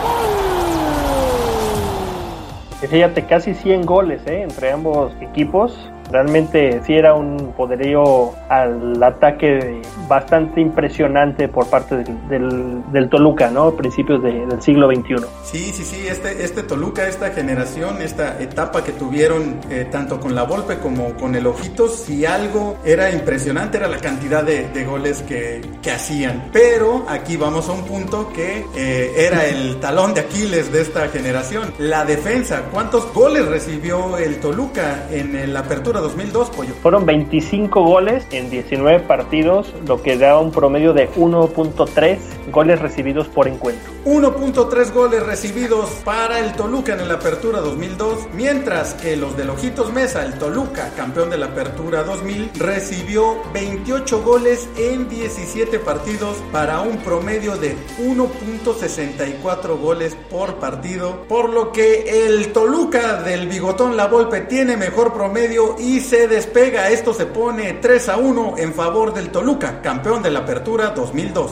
gol. 2.82 2.90
Fíjate, 2.90 3.26
casi 3.26 3.54
100 3.54 3.86
goles 3.86 4.22
¿eh? 4.28 4.42
entre 4.42 4.72
ambos 4.72 5.14
equipos 5.22 5.90
Realmente 6.12 6.82
sí 6.86 6.94
era 6.94 7.14
un 7.14 7.54
poderío 7.56 8.32
al 8.50 9.02
ataque 9.04 9.82
bastante 10.08 10.62
impresionante 10.62 11.48
por 11.48 11.68
parte 11.70 11.98
del, 12.30 12.82
del, 12.92 13.10
Toluca, 13.10 13.50
¿no? 13.50 13.76
Principios 13.76 14.22
del 14.24 14.62
siglo 14.62 14.90
XXI. 14.90 15.16
Sí, 15.44 15.72
sí, 15.74 15.84
sí, 15.84 16.08
este, 16.08 16.44
este 16.44 16.64
Toluca, 16.64 17.08
esta 17.08 17.32
generación, 17.32 18.02
esta 18.02 18.42
etapa 18.42 18.84
que 18.84 18.94
tuvieron 18.94 19.60
eh, 19.70 19.88
tanto 19.92 20.20
con 20.20 20.36
la 20.36 20.44
Volpe 20.44 20.78
como 20.80 21.14
con 21.16 21.36
el 21.36 21.48
Ojitos, 21.48 21.96
si 21.96 22.26
algo 22.26 22.78
era 22.86 23.12
impresionante 23.12 23.78
era 23.78 23.88
la 23.88 23.98
cantidad 23.98 24.44
de, 24.44 24.86
goles 24.86 25.22
que, 25.24 25.62
que, 25.82 25.92
hacían. 25.92 26.50
Pero 26.54 27.06
aquí 27.10 27.36
vamos 27.36 27.68
a 27.68 27.74
un 27.74 27.84
punto 27.84 28.32
que 28.32 28.66
eh, 28.76 29.14
era 29.18 29.46
el 29.46 29.80
talón 29.80 30.14
de 30.14 30.22
Aquiles 30.22 30.72
de 30.72 30.82
esta 30.82 31.08
generación, 31.10 31.74
la 31.80 32.06
defensa. 32.06 32.64
¿Cuántos 32.72 33.14
goles 33.14 33.46
recibió 33.48 34.18
el 34.18 34.40
Toluca 34.40 35.08
en 35.12 35.54
la 35.54 35.62
apertura 35.62 35.97
2002, 36.00 36.50
Pollo? 36.52 36.74
Fueron 36.82 37.06
25 37.06 37.84
goles 37.84 38.26
en 38.32 38.50
19 38.50 39.02
partidos, 39.02 39.74
lo 39.86 40.02
que 40.02 40.18
da 40.18 40.40
un 40.40 40.52
promedio 40.52 40.94
de 40.94 41.10
1.3 41.12 42.18
goles 42.52 42.80
recibidos 42.80 43.28
por 43.28 43.48
encuentro. 43.48 43.92
1.3 44.06 44.94
goles 44.94 45.24
recibidos 45.26 45.90
para 46.06 46.40
el 46.40 46.54
Toluca 46.54 46.94
en 46.94 47.08
la 47.08 47.16
Apertura 47.16 47.60
2002, 47.60 48.30
mientras 48.34 48.94
que 48.94 49.18
los 49.18 49.36
de 49.36 49.48
Ojitos 49.50 49.92
Mesa, 49.92 50.24
el 50.24 50.36
Toluca, 50.36 50.92
campeón 50.96 51.30
de 51.30 51.38
la 51.38 51.48
Apertura 51.48 52.04
2000, 52.04 52.52
recibió 52.56 53.38
28 53.54 54.24
goles 54.24 54.70
en 54.78 55.10
17 55.10 55.80
partidos 55.80 56.38
para 56.52 56.82
un 56.82 56.98
promedio 56.98 57.58
de 57.58 57.76
1.64 58.00 59.80
goles 59.80 60.16
por 60.30 60.56
partido, 60.56 61.24
por 61.28 61.50
lo 61.50 61.72
que 61.72 62.28
el 62.28 62.52
Toluca 62.54 63.22
del 63.24 63.48
Bigotón 63.48 63.98
La 63.98 64.08
Volpe 64.08 64.42
tiene 64.42 64.78
mejor 64.78 65.14
promedio 65.14 65.76
y 65.80 65.87
se 66.02 66.28
despega. 66.28 66.90
Esto 66.90 67.14
se 67.14 67.26
pone 67.26 67.74
3 67.74 68.10
a 68.10 68.18
1 68.18 68.56
en 68.58 68.74
favor 68.74 69.14
del 69.14 69.30
Toluca, 69.30 69.82
campeón 69.82 70.22
de 70.22 70.32
la 70.32 70.40
Apertura 70.40 70.90
2002. 70.90 71.52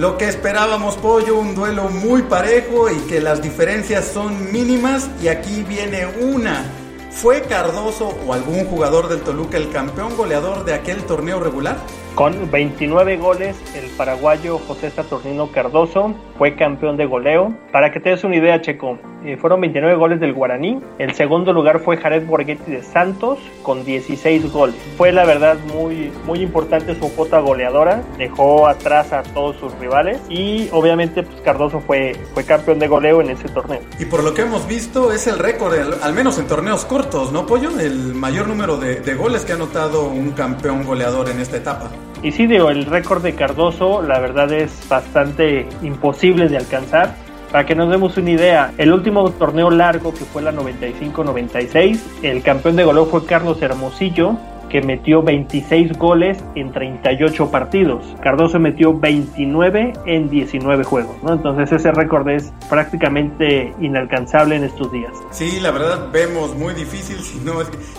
Lo 0.01 0.17
que 0.17 0.27
esperábamos, 0.29 0.97
Pollo, 0.97 1.39
un 1.39 1.55
duelo 1.55 1.91
muy 1.91 2.23
parejo 2.23 2.89
y 2.89 2.97
que 3.01 3.21
las 3.21 3.43
diferencias 3.43 4.07
son 4.07 4.51
mínimas. 4.51 5.11
Y 5.23 5.29
aquí 5.29 5.63
viene 5.63 6.07
una. 6.07 6.65
¿Fue 7.11 7.43
Cardoso 7.43 8.09
o 8.27 8.33
algún 8.33 8.65
jugador 8.65 9.11
del 9.11 9.21
Toluca 9.21 9.59
el 9.59 9.71
campeón 9.71 10.17
goleador 10.17 10.65
de 10.65 10.73
aquel 10.73 11.05
torneo 11.05 11.39
regular? 11.39 11.77
Con 12.21 12.51
29 12.51 13.17
goles, 13.17 13.57
el 13.75 13.89
paraguayo 13.97 14.59
José 14.59 14.91
Saturnino 14.91 15.51
Cardoso 15.53 16.15
fue 16.37 16.55
campeón 16.55 16.99
de 16.99 17.07
goleo. 17.07 17.57
Para 17.73 17.91
que 17.93 17.99
te 17.99 18.11
des 18.11 18.23
una 18.25 18.37
idea, 18.37 18.61
Checo, 18.61 18.99
eh, 19.25 19.39
fueron 19.39 19.63
29 19.63 19.95
goles 19.95 20.21
del 20.21 20.35
Guaraní. 20.35 20.83
El 20.99 21.15
segundo 21.15 21.55
lugar 21.55 21.81
fue 21.81 21.97
Jared 21.97 22.27
Borghetti 22.27 22.73
de 22.73 22.83
Santos 22.83 23.39
con 23.63 23.87
16 23.87 24.53
goles. 24.53 24.77
Fue 24.99 25.13
la 25.13 25.25
verdad 25.25 25.57
muy, 25.73 26.13
muy 26.27 26.41
importante 26.41 26.95
su 26.95 27.11
cuota 27.15 27.39
goleadora. 27.39 28.03
Dejó 28.19 28.69
atrás 28.69 29.15
a 29.15 29.23
todos 29.23 29.57
sus 29.57 29.73
rivales 29.79 30.21
y 30.29 30.69
obviamente 30.73 31.23
pues, 31.23 31.41
Cardoso 31.41 31.81
fue, 31.81 32.15
fue 32.35 32.45
campeón 32.45 32.81
de 32.81 32.89
goleo 32.89 33.23
en 33.23 33.31
ese 33.31 33.49
torneo. 33.49 33.81
Y 33.99 34.05
por 34.05 34.23
lo 34.23 34.35
que 34.35 34.43
hemos 34.43 34.67
visto 34.67 35.11
es 35.11 35.27
el 35.27 35.39
récord, 35.39 35.73
al 36.03 36.13
menos 36.13 36.39
en 36.39 36.47
torneos 36.47 36.85
cortos, 36.85 37.33
¿no, 37.33 37.47
Pollo? 37.47 37.81
El 37.81 38.15
mayor 38.15 38.47
número 38.47 38.77
de, 38.77 39.01
de 39.01 39.15
goles 39.15 39.47
que 39.47 39.53
ha 39.53 39.55
anotado 39.55 40.11
un 40.11 40.33
campeón 40.33 40.85
goleador 40.85 41.31
en 41.31 41.41
esta 41.41 41.57
etapa. 41.57 41.91
Y 42.23 42.33
sí, 42.33 42.47
digo, 42.47 42.69
el 42.69 42.85
récord 42.85 43.23
de 43.23 43.35
Cardoso 43.35 44.03
la 44.03 44.19
verdad 44.19 44.53
es 44.53 44.87
bastante 44.89 45.67
imposible 45.83 46.49
de 46.49 46.59
alcanzar. 46.59 47.15
Para 47.51 47.67
que 47.67 47.75
nos 47.75 47.91
demos 47.91 48.17
una 48.17 48.31
idea, 48.31 48.73
el 48.79 48.93
último 48.93 49.31
torneo 49.31 49.71
largo 49.71 50.13
que 50.13 50.25
fue 50.25 50.43
la 50.43 50.53
95-96, 50.53 51.99
el 52.23 52.43
campeón 52.43 52.77
de 52.77 52.85
goleo 52.85 53.07
fue 53.07 53.25
Carlos 53.27 53.61
Hermosillo 53.61 54.37
que 54.71 54.81
metió 54.81 55.23
26 55.23 55.99
goles 55.99 56.43
en 56.55 56.73
38 56.73 57.51
partidos. 57.51 58.05
Cardoso 58.23 58.59
metió 58.59 58.99
29 58.99 59.93
en 60.07 60.31
19 60.31 60.85
juegos, 60.85 61.17
¿no? 61.23 61.35
Entonces 61.35 61.71
ese 61.73 61.93
récord 61.93 62.29
es 62.29 62.53
prácticamente 62.71 63.75
inalcanzable 63.81 64.57
en 64.57 64.65
estos 64.65 64.91
días. 64.93 65.13
Sí, 65.31 65.61
la 65.61 65.71
verdad 65.71 66.09
vemos 66.13 66.57
muy 66.57 66.73
difícil, 66.75 67.19
si 67.23 67.39
no, 67.41 67.55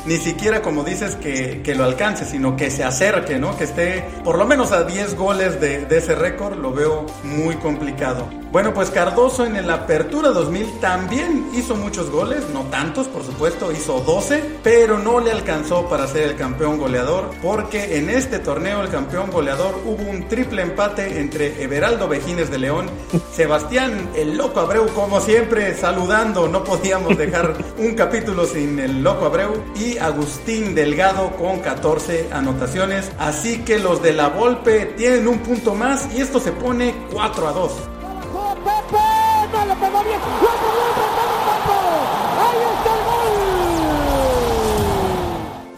ni 0.05 0.15
siquiera 0.15 0.61
como 0.61 0.83
dices 0.83 1.15
que, 1.15 1.61
que, 1.63 1.75
lo 1.75 1.83
alcance, 1.83 2.25
sino 2.25 2.55
que 2.55 2.71
se 2.71 2.83
acerque, 2.83 3.37
¿no? 3.37 3.55
Que 3.57 3.65
esté 3.65 4.03
por 4.23 4.37
lo 4.37 4.45
menos 4.45 4.71
a 4.71 4.83
10 4.83 5.15
goles 5.15 5.61
de, 5.61 5.85
de 5.85 5.97
ese 5.97 6.15
récord, 6.15 6.57
lo 6.57 6.71
veo 6.71 7.05
muy 7.23 7.55
complicado. 7.55 8.40
Bueno, 8.51 8.73
pues 8.73 8.89
Cardoso 8.89 9.45
en 9.45 9.65
la 9.65 9.75
Apertura 9.75 10.29
2000 10.29 10.79
también 10.81 11.49
hizo 11.53 11.73
muchos 11.77 12.09
goles, 12.09 12.49
no 12.53 12.63
tantos, 12.63 13.07
por 13.07 13.23
supuesto, 13.23 13.71
hizo 13.71 14.01
12, 14.01 14.59
pero 14.61 14.99
no 14.99 15.21
le 15.21 15.31
alcanzó 15.31 15.87
para 15.87 16.05
ser 16.05 16.23
el 16.23 16.35
campeón 16.35 16.77
goleador, 16.77 17.29
porque 17.41 17.97
en 17.97 18.09
este 18.09 18.39
torneo 18.39 18.81
el 18.81 18.89
campeón 18.89 19.31
goleador 19.31 19.79
hubo 19.85 20.03
un 20.03 20.27
triple 20.27 20.63
empate 20.63 21.21
entre 21.21 21.63
Everaldo 21.63 22.09
Vejines 22.09 22.51
de 22.51 22.57
León, 22.57 22.89
Sebastián 23.33 24.09
el 24.15 24.35
Loco 24.35 24.59
Abreu, 24.59 24.85
como 24.89 25.21
siempre, 25.21 25.73
saludando, 25.73 26.49
no 26.49 26.65
podíamos 26.65 27.17
dejar 27.17 27.55
un 27.77 27.95
capítulo 27.95 28.45
sin 28.45 28.79
el 28.79 29.01
Loco 29.01 29.27
Abreu, 29.27 29.63
y 29.75 29.97
Agustín 29.97 30.75
Delgado 30.75 31.31
con 31.37 31.59
14 31.59 32.27
anotaciones. 32.33 33.11
Así 33.17 33.59
que 33.59 33.79
los 33.79 34.01
de 34.03 34.11
la 34.11 34.27
Volpe 34.27 34.87
tienen 34.97 35.27
un 35.27 35.39
punto 35.39 35.73
más 35.73 36.13
y 36.13 36.21
esto 36.21 36.39
se 36.39 36.51
pone 36.51 36.93
4 37.13 37.47
a 37.47 37.51
2. 37.53 37.71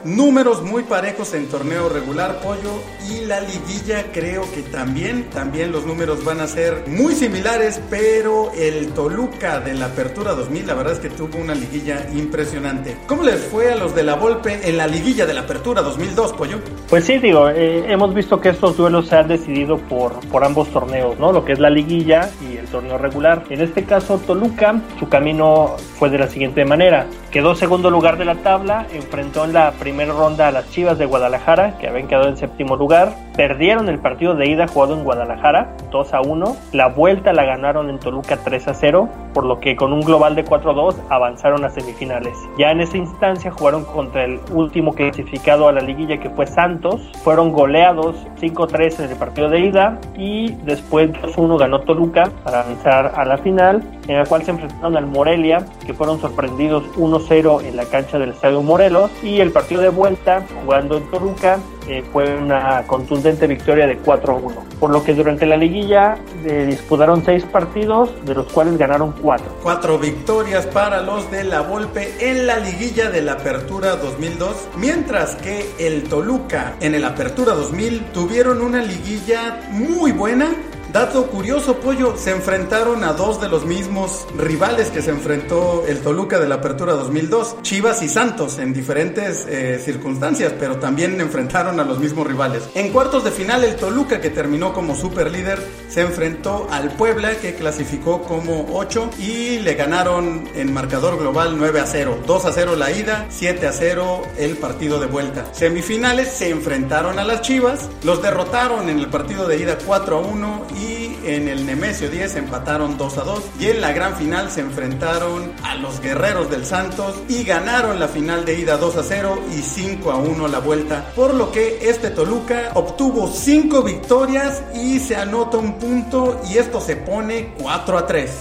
Números 0.06 0.62
muy 0.62 0.84
parejos 0.84 1.34
en 1.34 1.48
torneo 1.48 1.88
regular, 1.88 2.42
pollo. 2.42 2.82
Y 3.10 3.26
la 3.26 3.40
liguilla 3.40 4.12
creo 4.12 4.42
que 4.54 4.62
también, 4.62 5.30
también 5.30 5.72
los 5.72 5.86
números 5.86 6.26
van 6.26 6.42
a 6.42 6.48
ser 6.48 6.84
muy 6.88 7.16
similares, 7.16 7.80
pero 7.90 8.52
el 8.52 8.90
Toluca 8.90 9.62
de 9.62 9.74
la 9.74 9.86
Apertura 9.86 10.34
2000, 10.34 10.68
la 10.68 10.74
verdad 10.74 10.94
es 10.94 11.00
que 11.00 11.10
tuvo 11.10 11.38
una 11.38 11.56
liguilla 11.56 12.06
impresionante. 12.14 12.98
¿Cómo 13.08 13.24
les 13.24 13.40
fue 13.46 13.72
a 13.72 13.78
los 13.78 13.96
de 13.96 14.04
la 14.04 14.16
Volpe 14.16 14.68
en 14.68 14.76
la 14.76 14.88
liguilla 14.88 15.26
de 15.26 15.36
la 15.36 15.42
Apertura 15.42 15.82
2002, 15.82 16.34
pollo? 16.34 16.60
Pues 16.90 17.06
sí, 17.06 17.18
digo, 17.20 17.50
eh, 17.50 17.86
hemos 17.88 18.14
visto 18.14 18.42
que 18.42 18.50
estos 18.50 18.76
duelos 18.76 19.08
se 19.08 19.16
han 19.16 19.30
decidido 19.30 19.78
por, 19.78 20.20
por 20.28 20.44
ambos 20.44 20.68
torneos, 20.70 21.18
¿no? 21.18 21.32
Lo 21.32 21.46
que 21.46 21.54
es 21.54 21.60
la 21.60 21.70
liguilla 21.70 22.30
y 22.42 22.58
el 22.58 22.66
torneo 22.66 22.98
regular. 22.98 23.46
En 23.50 23.62
este 23.62 23.86
caso, 23.86 24.18
Toluca, 24.18 24.82
su 25.00 25.08
camino 25.08 25.78
fue 25.98 26.10
de 26.10 26.18
la 26.18 26.28
siguiente 26.28 26.66
manera. 26.66 27.08
Quedó 27.32 27.56
segundo 27.56 27.90
lugar 27.90 28.18
de 28.18 28.26
la 28.26 28.36
tabla, 28.36 28.86
enfrentó 28.94 29.46
en 29.46 29.54
la 29.54 29.72
primera 29.72 29.93
primera 29.94 30.14
ronda 30.14 30.48
a 30.48 30.52
las 30.52 30.72
Chivas 30.72 30.98
de 30.98 31.06
Guadalajara, 31.06 31.78
que 31.78 31.88
habían 31.88 32.08
quedado 32.08 32.28
en 32.28 32.36
séptimo 32.36 32.76
lugar. 32.76 33.16
Perdieron 33.36 33.90
el 33.90 33.98
partido 33.98 34.36
de 34.36 34.48
ida 34.48 34.68
jugado 34.68 34.94
en 34.94 35.04
Guadalajara, 35.04 35.76
2 35.90 36.14
a 36.14 36.22
1. 36.22 36.56
La 36.72 36.88
vuelta 36.88 37.34
la 37.34 37.46
ganaron 37.46 37.90
en 37.90 37.98
Toluca 37.98 38.38
3 38.38 38.68
a 38.68 38.74
0, 38.76 39.10
por 39.34 39.44
lo 39.44 39.60
que 39.60 39.76
con 39.76 39.92
un 39.92 40.02
global 40.02 40.36
de 40.36 40.44
4 40.44 40.70
a 40.70 40.74
2 40.76 40.96
avanzaron 41.10 41.66
a 41.66 41.72
semifinales. 41.72 42.38
Ya 42.60 42.70
en 42.70 42.82
esa 42.82 42.98
instancia 42.98 43.50
jugaron 43.50 43.86
contra 43.86 44.26
el 44.26 44.40
último 44.52 44.94
clasificado 44.94 45.68
a 45.68 45.72
la 45.72 45.82
liguilla, 45.82 46.20
que 46.20 46.30
fue 46.30 46.46
Santos. 46.46 47.02
Fueron 47.24 47.52
goleados 47.52 48.16
5 48.40 48.68
3 48.68 49.00
en 49.00 49.10
el 49.10 49.16
partido 49.18 49.50
de 49.50 49.62
ida 49.62 50.00
y 50.16 50.52
después 50.64 51.12
2 51.20 51.36
1 51.36 51.58
ganó 51.58 51.80
Toluca 51.82 52.30
para 52.44 52.62
avanzar 52.62 53.14
a 53.16 53.26
la 53.26 53.40
final, 53.40 53.84
en 54.08 54.18
la 54.18 54.26
cual 54.26 54.44
se 54.44 54.52
enfrentaron 54.52 54.96
al 54.96 55.08
Morelia, 55.08 55.66
que 55.88 55.96
fueron 55.96 56.22
sorprendidos 56.22 56.84
1 56.98 57.20
0 57.28 57.62
en 57.66 57.78
la 57.78 57.86
cancha 57.86 58.20
del 58.20 58.30
Estadio 58.30 58.62
Morelos. 58.62 59.10
Y 59.24 59.40
el 59.40 59.52
partido 59.52 59.82
de 59.82 59.90
vuelta, 59.90 60.46
jugando 60.62 60.98
en 60.98 61.10
Toluca, 61.10 61.58
eh, 61.88 62.04
fue 62.14 62.38
una 62.38 62.84
contundente 62.88 63.23
victoria 63.32 63.88
de 63.88 63.98
4 63.98 64.34
a 64.34 64.36
1. 64.38 64.66
Por 64.80 64.90
lo 64.92 65.04
que 65.04 65.14
durante 65.14 65.46
la 65.46 65.58
liguilla 65.58 66.18
eh, 66.46 66.66
disputaron 66.70 67.24
6 67.24 67.46
partidos, 67.46 68.10
de 68.26 68.36
los 68.36 68.52
cuales 68.52 68.78
ganaron 68.78 69.14
4. 69.22 69.60
4 69.64 70.00
victorias 70.00 70.66
para 70.68 71.02
los 71.02 71.30
de 71.32 71.44
la 71.44 71.62
Volpe 71.62 72.14
en 72.20 72.48
la 72.48 72.58
liguilla 72.58 73.10
de 73.10 73.22
la 73.22 73.34
Apertura 73.34 73.96
2002, 73.96 74.68
mientras 74.78 75.36
que 75.36 75.66
el 75.80 76.04
Toluca 76.04 76.76
en 76.80 76.96
el 76.96 77.06
Apertura 77.06 77.54
2000 77.54 78.06
tuvieron 78.14 78.62
una 78.62 78.84
liguilla 78.84 79.62
muy 79.72 80.12
buena 80.12 80.50
Dato 80.94 81.26
curioso, 81.26 81.78
Pollo, 81.78 82.16
se 82.18 82.30
enfrentaron 82.30 83.04
a 83.04 83.14
dos 83.14 83.42
de 83.42 83.50
los 83.50 83.66
mismos 83.66 84.28
rivales 84.38 84.92
que 84.92 85.02
se 85.02 85.10
enfrentó 85.10 85.84
el 85.88 86.02
Toluca 86.02 86.38
de 86.38 86.48
la 86.48 86.56
Apertura 86.56 86.94
2002, 86.94 87.64
Chivas 87.64 88.04
y 88.04 88.08
Santos, 88.08 88.60
en 88.60 88.74
diferentes 88.74 89.48
eh, 89.50 89.82
circunstancias, 89.84 90.54
pero 90.60 90.78
también 90.78 91.20
enfrentaron 91.20 91.80
a 91.80 91.84
los 91.84 91.98
mismos 91.98 92.28
rivales. 92.28 92.70
En 92.76 92.92
cuartos 92.92 93.24
de 93.24 93.32
final, 93.32 93.64
el 93.64 93.76
Toluca, 93.76 94.22
que 94.22 94.30
terminó 94.30 94.72
como 94.72 94.96
super 94.96 95.32
líder, 95.32 95.68
se 95.90 96.02
enfrentó 96.02 96.68
al 96.70 96.92
Puebla, 96.92 97.38
que 97.38 97.56
clasificó 97.56 98.22
como 98.22 98.68
8 98.78 99.10
y 99.18 99.58
le 99.62 99.74
ganaron 99.74 100.48
en 100.54 100.72
marcador 100.72 101.18
global 101.18 101.56
9 101.58 101.80
a 101.80 101.88
0. 101.88 102.20
2 102.28 102.46
a 102.46 102.52
0 102.52 102.76
la 102.76 102.92
ida, 102.92 103.26
7 103.30 103.66
a 103.66 103.74
0 103.74 104.22
el 104.38 104.58
partido 104.58 105.00
de 105.00 105.08
vuelta. 105.08 105.52
Semifinales 105.56 106.28
se 106.28 106.52
enfrentaron 106.52 107.18
a 107.18 107.24
las 107.24 107.42
Chivas, 107.42 107.90
los 108.04 108.22
derrotaron 108.22 108.90
en 108.90 109.00
el 109.00 109.08
partido 109.08 109.48
de 109.48 109.58
ida 109.58 109.80
4 109.84 110.18
a 110.18 110.20
1 110.20 110.68
y 110.80 110.83
y 110.83 110.83
en 111.26 111.48
el 111.48 111.66
Nemesio 111.66 112.10
10 112.10 112.36
empataron 112.36 112.98
2 112.98 113.18
a 113.18 113.24
2 113.24 113.44
y 113.60 113.68
en 113.68 113.82
la 113.82 113.92
gran 113.94 114.16
final 114.16 114.52
se 114.52 114.62
enfrentaron 114.62 115.54
a 115.64 115.76
los 115.76 116.02
Guerreros 116.02 116.50
del 116.50 116.66
Santos 116.66 117.16
y 117.30 117.44
ganaron 117.44 118.00
la 118.00 118.08
final 118.08 118.46
de 118.46 118.60
ida 118.60 118.78
2 118.78 118.98
a 118.98 119.04
0 119.04 119.40
y 119.52 119.62
5 119.62 120.12
a 120.12 120.16
1 120.18 120.48
la 120.48 120.60
vuelta, 120.60 121.12
por 121.16 121.34
lo 121.34 121.52
que 121.52 121.90
este 121.90 122.10
Toluca 122.10 122.72
obtuvo 122.74 123.28
5 123.28 123.84
victorias 123.84 124.64
y 124.76 125.00
se 125.00 125.16
anota 125.16 125.58
un 125.58 125.74
punto 125.80 126.42
y 126.50 126.58
esto 126.58 126.82
se 126.82 126.96
pone 126.96 127.54
4 127.60 127.98
a 127.98 128.06
3. 128.06 128.32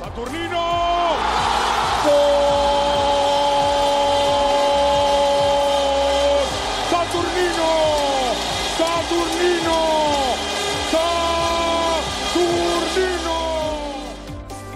Saturnino. 0.00 0.51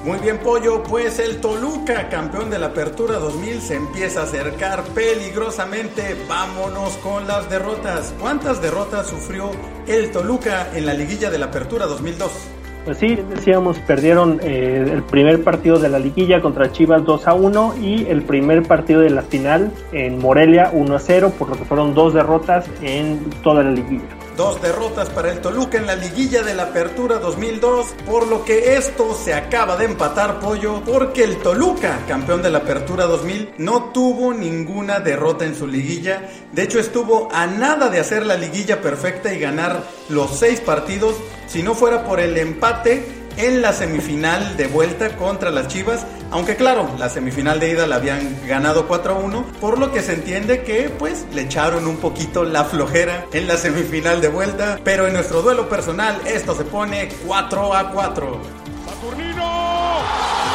Muy 0.06 0.20
bien, 0.20 0.38
Pollo, 0.38 0.84
pues 0.84 1.18
el 1.18 1.40
Toluca, 1.40 2.08
campeón 2.08 2.48
de 2.48 2.60
la 2.60 2.66
Apertura 2.66 3.18
2000, 3.18 3.60
se 3.60 3.74
empieza 3.74 4.20
a 4.20 4.22
acercar 4.22 4.84
peligrosamente. 4.94 6.14
Vámonos 6.28 6.96
con 6.98 7.26
las 7.26 7.50
derrotas. 7.50 8.14
¿Cuántas 8.20 8.62
derrotas 8.62 9.08
sufrió 9.08 9.50
el 9.88 10.12
Toluca 10.12 10.68
en 10.76 10.86
la 10.86 10.94
liguilla 10.94 11.28
de 11.28 11.38
la 11.38 11.46
Apertura 11.46 11.86
2002? 11.86 12.30
Pues 12.84 12.98
sí, 12.98 13.16
decíamos, 13.16 13.80
perdieron 13.80 14.38
eh, 14.44 14.88
el 14.92 15.02
primer 15.02 15.42
partido 15.42 15.80
de 15.80 15.88
la 15.88 15.98
liguilla 15.98 16.40
contra 16.40 16.70
Chivas 16.70 17.04
2 17.04 17.26
a 17.26 17.34
1 17.34 17.74
y 17.82 18.06
el 18.06 18.22
primer 18.22 18.62
partido 18.62 19.00
de 19.00 19.10
la 19.10 19.22
final 19.22 19.72
en 19.90 20.20
Morelia 20.20 20.70
1 20.72 20.94
a 20.94 21.00
0, 21.00 21.32
por 21.36 21.48
lo 21.48 21.56
que 21.56 21.64
fueron 21.64 21.94
dos 21.94 22.14
derrotas 22.14 22.70
en 22.80 23.28
toda 23.42 23.64
la 23.64 23.72
liguilla. 23.72 24.04
Dos 24.36 24.60
derrotas 24.60 25.08
para 25.08 25.32
el 25.32 25.40
Toluca 25.40 25.78
en 25.78 25.86
la 25.86 25.96
liguilla 25.96 26.42
de 26.42 26.52
la 26.52 26.64
Apertura 26.64 27.18
2002, 27.18 27.94
por 28.04 28.26
lo 28.26 28.44
que 28.44 28.76
esto 28.76 29.14
se 29.14 29.32
acaba 29.32 29.78
de 29.78 29.86
empatar 29.86 30.40
pollo, 30.40 30.82
porque 30.84 31.24
el 31.24 31.38
Toluca, 31.38 32.00
campeón 32.06 32.42
de 32.42 32.50
la 32.50 32.58
Apertura 32.58 33.06
2000, 33.06 33.54
no 33.56 33.92
tuvo 33.92 34.34
ninguna 34.34 35.00
derrota 35.00 35.46
en 35.46 35.54
su 35.54 35.66
liguilla. 35.66 36.28
De 36.52 36.64
hecho, 36.64 36.78
estuvo 36.78 37.28
a 37.32 37.46
nada 37.46 37.88
de 37.88 37.98
hacer 37.98 38.26
la 38.26 38.36
liguilla 38.36 38.82
perfecta 38.82 39.32
y 39.32 39.38
ganar 39.38 39.82
los 40.10 40.38
seis 40.38 40.60
partidos. 40.60 41.16
Si 41.46 41.62
no 41.62 41.74
fuera 41.74 42.04
por 42.04 42.20
el 42.20 42.36
empate 42.36 43.25
en 43.36 43.62
la 43.62 43.72
semifinal 43.72 44.56
de 44.56 44.66
vuelta 44.66 45.16
contra 45.16 45.50
las 45.50 45.68
Chivas, 45.68 46.06
aunque 46.30 46.56
claro, 46.56 46.90
la 46.98 47.08
semifinal 47.08 47.60
de 47.60 47.70
ida 47.70 47.86
la 47.86 47.96
habían 47.96 48.38
ganado 48.46 48.88
4-1, 48.88 49.44
por 49.60 49.78
lo 49.78 49.92
que 49.92 50.02
se 50.02 50.14
entiende 50.14 50.62
que 50.62 50.90
pues 50.90 51.26
le 51.32 51.42
echaron 51.42 51.86
un 51.86 51.96
poquito 51.96 52.44
la 52.44 52.64
flojera 52.64 53.26
en 53.32 53.46
la 53.46 53.56
semifinal 53.56 54.20
de 54.20 54.28
vuelta, 54.28 54.78
pero 54.84 55.06
en 55.06 55.14
nuestro 55.14 55.42
duelo 55.42 55.68
personal 55.68 56.20
esto 56.26 56.54
se 56.54 56.64
pone 56.64 57.08
4 57.26 57.74
a 57.74 57.90
4. 57.90 58.40
Saturnino. 58.86 60.45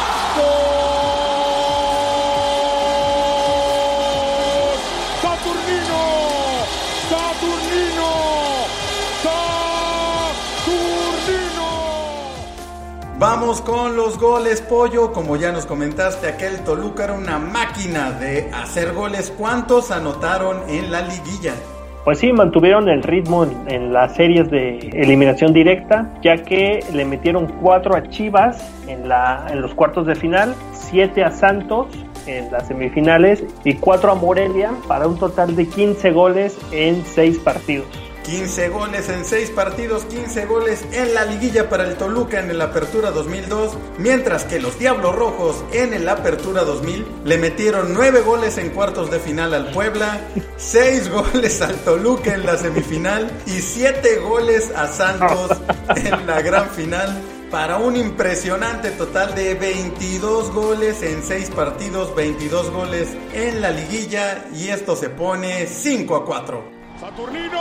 Vamos 13.22 13.60
con 13.60 13.96
los 13.96 14.18
goles, 14.18 14.60
pollo. 14.60 15.12
Como 15.12 15.36
ya 15.36 15.52
nos 15.52 15.64
comentaste, 15.64 16.26
aquel 16.26 16.64
Toluca 16.64 17.04
era 17.04 17.12
una 17.12 17.38
máquina 17.38 18.10
de 18.10 18.50
hacer 18.52 18.94
goles. 18.94 19.32
¿Cuántos 19.38 19.92
anotaron 19.92 20.68
en 20.68 20.90
la 20.90 21.02
liguilla? 21.02 21.54
Pues 22.02 22.18
sí, 22.18 22.32
mantuvieron 22.32 22.88
el 22.88 23.04
ritmo 23.04 23.46
en, 23.68 23.92
las 23.92 24.16
series 24.16 24.50
de 24.50 24.76
eliminación 24.92 25.52
directa, 25.52 26.10
ya 26.20 26.38
que 26.38 26.84
le 26.92 27.04
metieron 27.04 27.46
4 27.62 27.94
a 27.94 28.08
Chivas 28.08 28.60
en, 28.88 29.08
la, 29.08 29.46
en 29.48 29.62
los 29.62 29.72
cuartos 29.72 30.04
de 30.08 30.16
final, 30.16 30.56
7 30.72 31.22
a 31.22 31.30
Santos 31.30 31.86
en 32.26 32.50
las 32.50 32.66
semifinales 32.66 33.44
y 33.62 33.74
4 33.74 34.10
a 34.10 34.14
Morelia 34.16 34.72
para 34.88 35.06
un 35.06 35.16
total 35.16 35.54
de 35.54 35.68
15 35.68 36.10
goles 36.10 36.58
en 36.72 37.04
6 37.04 37.38
partidos. 37.38 38.01
15 38.22 38.68
goles 38.68 39.08
en 39.08 39.24
6 39.24 39.50
partidos, 39.50 40.04
15 40.04 40.46
goles 40.46 40.84
en 40.92 41.14
la 41.14 41.24
liguilla 41.24 41.68
para 41.68 41.84
el 41.84 41.96
Toluca 41.96 42.40
en 42.40 42.50
el 42.50 42.60
Apertura 42.60 43.10
2002, 43.10 43.76
mientras 43.98 44.44
que 44.44 44.60
los 44.60 44.78
Diablos 44.78 45.14
Rojos 45.14 45.64
en 45.72 45.92
el 45.92 46.08
Apertura 46.08 46.64
2000 46.64 47.06
le 47.24 47.38
metieron 47.38 47.92
9 47.92 48.20
goles 48.20 48.58
en 48.58 48.70
cuartos 48.70 49.10
de 49.10 49.18
final 49.18 49.54
al 49.54 49.70
Puebla, 49.72 50.20
6 50.56 51.10
goles 51.10 51.60
al 51.62 51.76
Toluca 51.76 52.34
en 52.34 52.46
la 52.46 52.56
semifinal 52.56 53.30
y 53.46 53.60
7 53.60 54.16
goles 54.18 54.70
a 54.74 54.88
Santos 54.88 55.58
en 55.96 56.26
la 56.26 56.40
gran 56.42 56.70
final 56.70 57.20
para 57.50 57.76
un 57.76 57.96
impresionante 57.96 58.90
total 58.92 59.34
de 59.34 59.54
22 59.54 60.52
goles 60.52 61.02
en 61.02 61.22
6 61.22 61.50
partidos, 61.50 62.14
22 62.16 62.70
goles 62.70 63.08
en 63.34 63.60
la 63.60 63.70
liguilla 63.70 64.46
y 64.54 64.68
esto 64.68 64.96
se 64.96 65.10
pone 65.10 65.66
5 65.66 66.16
a 66.16 66.24
4. 66.24 66.71
Saturnino. 67.02 67.58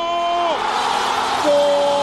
¡Gol! 1.43 2.00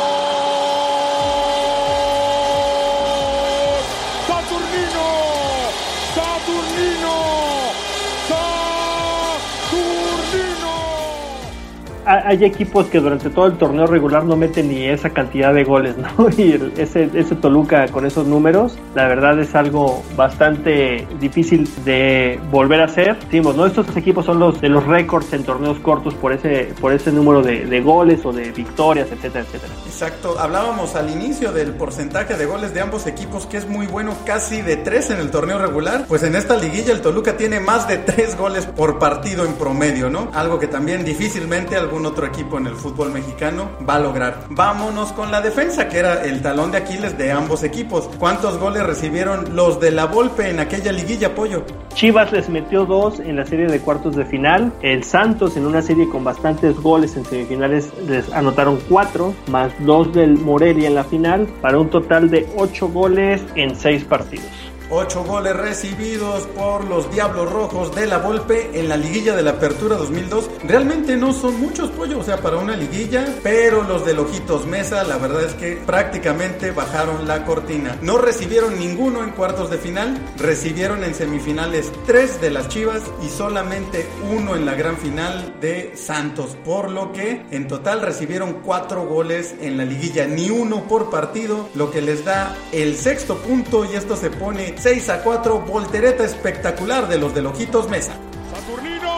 Hay 12.08 12.42
equipos 12.42 12.86
que 12.86 13.00
durante 13.00 13.28
todo 13.28 13.46
el 13.46 13.58
torneo 13.58 13.86
regular 13.86 14.24
no 14.24 14.34
meten 14.34 14.68
ni 14.68 14.86
esa 14.86 15.10
cantidad 15.10 15.52
de 15.52 15.64
goles, 15.64 15.94
¿no? 15.98 16.08
Y 16.38 16.54
ese, 16.78 17.10
ese 17.12 17.34
Toluca 17.34 17.88
con 17.88 18.06
esos 18.06 18.26
números, 18.26 18.78
la 18.94 19.06
verdad 19.08 19.38
es 19.40 19.54
algo 19.54 20.02
bastante 20.16 21.06
difícil 21.20 21.68
de 21.84 22.40
volver 22.50 22.80
a 22.80 22.84
hacer. 22.84 23.18
Decimos, 23.24 23.56
¿no? 23.56 23.66
Estos 23.66 23.94
equipos 23.96 24.24
son 24.24 24.38
los 24.38 24.58
de 24.60 24.68
los 24.68 24.86
récords 24.86 25.32
en 25.34 25.44
torneos 25.44 25.78
cortos 25.80 26.14
por 26.14 26.32
ese, 26.32 26.72
por 26.80 26.92
ese 26.92 27.12
número 27.12 27.42
de, 27.42 27.80
goles 27.80 28.24
o 28.24 28.32
de 28.32 28.52
victorias, 28.52 29.08
etcétera, 29.12 29.44
etcétera. 29.44 29.72
Exacto, 29.86 30.38
hablábamos 30.38 30.94
al 30.94 31.10
inicio 31.10 31.52
del 31.52 31.72
porcentaje 31.72 32.36
de 32.36 32.46
goles 32.46 32.72
de 32.72 32.80
ambos 32.80 33.06
equipos 33.06 33.46
que 33.46 33.58
es 33.58 33.68
muy 33.68 33.86
bueno, 33.86 34.14
casi 34.24 34.62
de 34.62 34.76
3 34.76 35.10
en 35.10 35.18
el 35.18 35.30
torneo 35.30 35.58
regular. 35.58 36.06
Pues 36.08 36.22
en 36.22 36.34
esta 36.34 36.56
liguilla 36.56 36.92
el 36.92 37.00
Toluca 37.00 37.36
tiene 37.36 37.60
más 37.60 37.86
de 37.86 37.98
3 37.98 38.36
goles 38.36 38.66
por 38.66 38.98
partido 38.98 39.44
en 39.44 39.52
promedio, 39.54 40.08
¿no? 40.08 40.30
Algo 40.34 40.58
que 40.58 40.66
también 40.66 41.04
difícilmente 41.04 41.76
algún 41.76 41.97
otro 42.06 42.26
equipo 42.26 42.58
en 42.58 42.66
el 42.66 42.74
fútbol 42.74 43.12
mexicano 43.12 43.70
va 43.88 43.96
a 43.96 44.00
lograr. 44.00 44.44
Vámonos 44.50 45.12
con 45.12 45.30
la 45.30 45.40
defensa, 45.40 45.88
que 45.88 45.98
era 45.98 46.24
el 46.24 46.42
talón 46.42 46.70
de 46.70 46.78
Aquiles 46.78 47.16
de 47.16 47.32
ambos 47.32 47.62
equipos. 47.62 48.08
¿Cuántos 48.18 48.58
goles 48.58 48.84
recibieron 48.84 49.56
los 49.56 49.80
de 49.80 49.90
la 49.90 50.06
Volpe 50.06 50.50
en 50.50 50.60
aquella 50.60 50.92
liguilla, 50.92 51.34
Pollo? 51.34 51.64
Chivas 51.94 52.32
les 52.32 52.48
metió 52.48 52.86
dos 52.86 53.18
en 53.20 53.36
la 53.36 53.46
serie 53.46 53.66
de 53.66 53.80
cuartos 53.80 54.16
de 54.16 54.24
final. 54.24 54.72
El 54.82 55.04
Santos 55.04 55.56
en 55.56 55.66
una 55.66 55.82
serie 55.82 56.08
con 56.08 56.24
bastantes 56.24 56.76
goles 56.80 57.16
en 57.16 57.24
semifinales 57.24 57.92
les 58.06 58.32
anotaron 58.32 58.78
cuatro, 58.88 59.34
más 59.48 59.72
dos 59.80 60.12
del 60.12 60.38
Morelia 60.38 60.88
en 60.88 60.94
la 60.94 61.04
final, 61.04 61.46
para 61.60 61.78
un 61.78 61.90
total 61.90 62.30
de 62.30 62.48
ocho 62.56 62.88
goles 62.88 63.42
en 63.54 63.74
seis 63.74 64.04
partidos. 64.04 64.46
8 64.90 65.24
goles 65.24 65.56
recibidos 65.56 66.42
por 66.48 66.84
los 66.84 67.10
Diablos 67.10 67.50
Rojos 67.50 67.94
de 67.94 68.06
la 68.06 68.18
Volpe 68.18 68.70
en 68.74 68.88
la 68.88 68.96
liguilla 68.96 69.34
de 69.34 69.42
la 69.42 69.52
Apertura 69.52 69.96
2002. 69.96 70.50
Realmente 70.64 71.16
no 71.16 71.32
son 71.32 71.60
muchos 71.60 71.90
pollos, 71.90 72.20
o 72.20 72.24
sea, 72.24 72.38
para 72.38 72.56
una 72.56 72.76
liguilla, 72.76 73.26
pero 73.42 73.82
los 73.82 74.04
de 74.04 74.18
Ojitos 74.18 74.66
Mesa, 74.66 75.04
la 75.04 75.16
verdad 75.16 75.44
es 75.44 75.54
que 75.54 75.76
prácticamente 75.76 76.72
bajaron 76.72 77.28
la 77.28 77.44
cortina. 77.44 77.96
No 78.02 78.18
recibieron 78.18 78.78
ninguno 78.78 79.22
en 79.22 79.30
cuartos 79.30 79.70
de 79.70 79.78
final, 79.78 80.18
recibieron 80.38 81.04
en 81.04 81.14
semifinales 81.14 81.92
3 82.06 82.40
de 82.40 82.50
las 82.50 82.68
Chivas 82.68 83.02
y 83.24 83.28
solamente 83.28 84.06
uno 84.30 84.56
en 84.56 84.66
la 84.66 84.74
gran 84.74 84.96
final 84.96 85.54
de 85.60 85.92
Santos, 85.96 86.56
por 86.64 86.90
lo 86.90 87.12
que 87.12 87.44
en 87.50 87.68
total 87.68 88.02
recibieron 88.02 88.60
4 88.64 89.06
goles 89.06 89.54
en 89.60 89.76
la 89.76 89.84
liguilla, 89.84 90.26
ni 90.26 90.50
uno 90.50 90.84
por 90.84 91.10
partido, 91.10 91.68
lo 91.74 91.90
que 91.90 92.02
les 92.02 92.24
da 92.24 92.56
el 92.72 92.96
sexto 92.96 93.36
punto 93.36 93.84
y 93.84 93.94
esto 93.94 94.16
se 94.16 94.30
pone 94.30 94.77
6 94.80 95.08
a 95.08 95.22
4, 95.22 95.58
voltereta 95.60 96.24
espectacular 96.24 97.08
de 97.08 97.18
los 97.18 97.34
de 97.34 97.44
Ojitos 97.44 97.88
Mesa. 97.88 98.12
Saturnino. 98.54 99.10